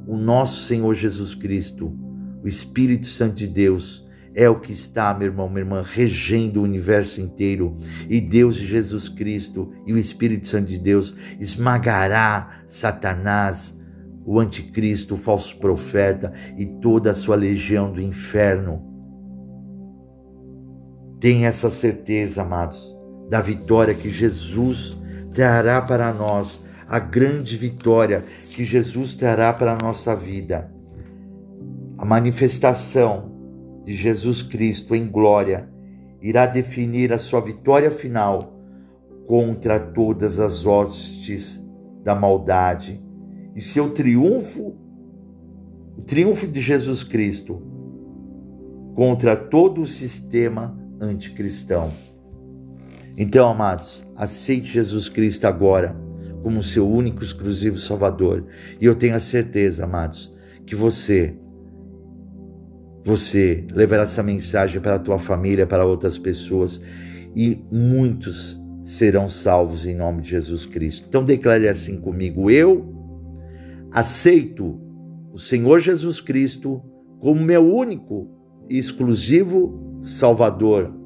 o 0.08 0.16
nosso 0.16 0.64
Senhor 0.64 0.94
Jesus 0.94 1.36
Cristo, 1.36 1.94
o 2.42 2.48
Espírito 2.48 3.08
Santo 3.08 3.36
de 3.36 3.48
Deus, 3.48 4.08
é 4.34 4.48
o 4.48 4.60
que 4.60 4.72
está, 4.72 5.14
meu 5.14 5.28
irmão, 5.28 5.50
minha 5.50 5.62
irmã, 5.62 5.84
regendo 5.84 6.62
o 6.62 6.64
universo 6.64 7.20
inteiro. 7.20 7.76
E 8.08 8.22
Deus 8.22 8.56
de 8.56 8.68
Jesus 8.68 9.10
Cristo 9.10 9.74
e 9.86 9.92
o 9.92 9.98
Espírito 9.98 10.48
Santo 10.48 10.68
de 10.68 10.78
Deus 10.78 11.16
esmagará 11.40 12.62
Satanás, 12.68 13.78
o 14.24 14.40
anticristo, 14.40 15.16
o 15.16 15.18
falso 15.18 15.58
profeta 15.58 16.32
e 16.58 16.66
toda 16.66 17.12
a 17.12 17.16
sua 17.16 17.36
legião 17.36 17.92
do 17.92 18.00
inferno. 18.00 18.84
Tenha 21.20 21.48
essa 21.48 21.72
certeza, 21.72 22.44
amados, 22.44 22.97
da 23.30 23.42
vitória 23.42 23.94
que 23.94 24.10
Jesus 24.10 24.98
trará 25.34 25.82
para 25.82 26.14
nós 26.14 26.60
a 26.88 27.00
grande 27.00 27.58
vitória 27.58 28.24
que 28.56 28.64
Jesus 28.64 29.16
terá 29.16 29.52
para 29.52 29.74
a 29.74 29.78
nossa 29.78 30.16
vida. 30.16 30.72
A 31.98 32.06
manifestação 32.06 33.32
de 33.84 33.96
Jesus 33.96 34.42
Cristo 34.42 34.96
em 34.96 35.06
glória 35.06 35.70
irá 36.22 36.46
definir 36.46 37.12
a 37.12 37.20
sua 37.20 37.42
vitória 37.42 37.92
final 37.92 38.58
contra 39.26 39.80
todas 39.80 40.40
as 40.40 40.66
hostes 40.66 41.62
da 42.04 42.16
maldade 42.16 43.02
e 43.56 43.62
seu 43.62 43.90
triunfo, 43.90 44.76
o 45.98 46.02
triunfo 46.04 46.48
de 46.48 46.62
Jesus 46.62 47.04
Cristo 47.04 47.62
contra 48.96 49.36
todo 49.36 49.82
o 49.82 49.86
sistema 49.86 50.78
anticristão. 51.00 51.92
Então, 53.18 53.50
amados, 53.50 54.06
aceite 54.16 54.68
Jesus 54.68 55.10
Cristo 55.10 55.46
agora 55.46 55.96
como 56.44 56.62
seu 56.62 56.88
único 56.88 57.24
exclusivo 57.24 57.78
Salvador. 57.80 58.46
E 58.80 58.86
eu 58.86 58.96
tenho 58.96 59.16
a 59.16 59.20
certeza, 59.20 59.86
amados, 59.86 60.32
que 60.66 60.76
você 60.76 61.36
você 63.04 63.66
levará 63.72 64.04
essa 64.04 64.22
mensagem 64.22 64.82
para 64.82 64.96
a 64.96 65.00
tua 65.00 65.18
família, 65.18 65.66
para 65.66 65.86
outras 65.86 66.18
pessoas 66.18 66.82
e 67.34 67.58
muitos 67.72 68.62
serão 68.84 69.30
salvos 69.30 69.86
em 69.86 69.96
nome 69.96 70.22
de 70.22 70.30
Jesus 70.30 70.66
Cristo. 70.66 71.06
Então 71.08 71.24
declare 71.24 71.68
assim 71.70 72.00
comigo: 72.00 72.52
eu 72.52 72.94
aceito 73.92 74.80
o 75.32 75.38
Senhor 75.38 75.80
Jesus 75.80 76.20
Cristo 76.20 76.82
como 77.20 77.42
meu 77.42 77.66
único 77.66 78.30
e 78.70 78.78
exclusivo 78.78 80.00
Salvador. 80.02 80.97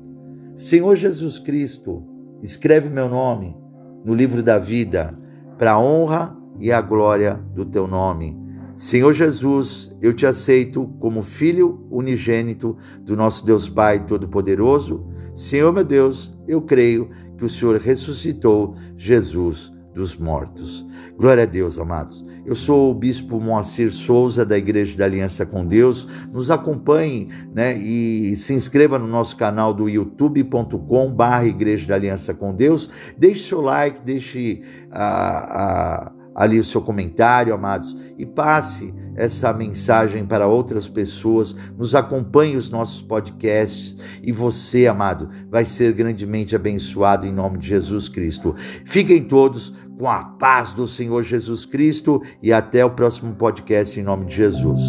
Senhor 0.62 0.96
Jesus 0.96 1.40
Cristo, 1.40 2.04
escreve 2.44 2.88
meu 2.88 3.10
nome 3.10 3.58
no 4.06 4.14
livro 4.14 4.44
da 4.44 4.60
vida, 4.60 5.12
para 5.58 5.72
a 5.72 5.80
honra 5.80 6.38
e 6.60 6.72
a 6.72 6.80
glória 6.80 7.34
do 7.56 7.66
teu 7.66 7.88
nome. 7.88 8.38
Senhor 8.76 9.12
Jesus, 9.12 9.92
eu 10.00 10.14
te 10.14 10.24
aceito 10.24 10.86
como 11.00 11.24
filho 11.24 11.88
unigênito 11.90 12.78
do 13.00 13.18
nosso 13.18 13.44
Deus 13.44 13.68
Pai 13.68 14.06
Todo-Poderoso. 14.06 15.04
Senhor 15.34 15.74
meu 15.74 15.84
Deus, 15.84 16.32
eu 16.48 16.62
creio 16.62 17.10
que 17.40 17.46
o 17.46 17.50
Senhor 17.50 17.82
ressuscitou 17.82 18.76
Jesus 18.96 19.74
dos 19.96 20.16
mortos. 20.16 20.86
Glória 21.22 21.44
a 21.44 21.46
Deus, 21.46 21.78
amados. 21.78 22.26
Eu 22.44 22.56
sou 22.56 22.90
o 22.90 22.96
bispo 22.96 23.40
Moacir 23.40 23.92
Souza 23.92 24.44
da 24.44 24.58
Igreja 24.58 24.98
da 24.98 25.06
Aliança 25.06 25.46
com 25.46 25.64
Deus. 25.64 26.08
Nos 26.34 26.50
acompanhe, 26.50 27.28
né, 27.54 27.78
e 27.78 28.36
se 28.38 28.56
inscreva 28.56 28.98
no 28.98 29.06
nosso 29.06 29.38
canal 29.38 29.72
do 29.72 29.88
youtube.com/barra 29.88 31.46
Igreja 31.46 31.88
da 31.90 31.94
Aliança 31.94 32.34
com 32.34 32.56
Deus. 32.56 32.90
Deixe 33.16 33.50
seu 33.50 33.62
like, 33.62 34.02
deixe 34.04 34.64
a, 34.90 36.08
a 36.08 36.12
ali 36.34 36.60
o 36.60 36.64
seu 36.64 36.82
comentário, 36.82 37.54
amados, 37.54 37.96
e 38.18 38.26
passe 38.26 38.94
essa 39.16 39.54
mensagem 39.54 40.26
para 40.26 40.48
outras 40.48 40.88
pessoas. 40.88 41.56
Nos 41.78 41.94
acompanhe 41.94 42.56
os 42.56 42.70
nossos 42.70 43.02
podcasts 43.02 43.96
e 44.24 44.32
você, 44.32 44.88
amado, 44.88 45.30
vai 45.50 45.66
ser 45.66 45.94
grandemente 45.94 46.56
abençoado 46.56 47.28
em 47.28 47.34
nome 47.34 47.60
de 47.60 47.68
Jesus 47.68 48.08
Cristo. 48.08 48.56
Fiquem 48.86 49.24
todos 49.24 49.76
com 50.02 50.10
a 50.10 50.24
paz 50.24 50.74
do 50.74 50.88
Senhor 50.88 51.22
Jesus 51.22 51.64
Cristo 51.64 52.24
e 52.42 52.52
até 52.52 52.84
o 52.84 52.90
próximo 52.90 53.36
podcast 53.36 54.00
em 54.00 54.04
nome 54.04 54.26
de 54.26 54.36
Jesus. 54.36 54.82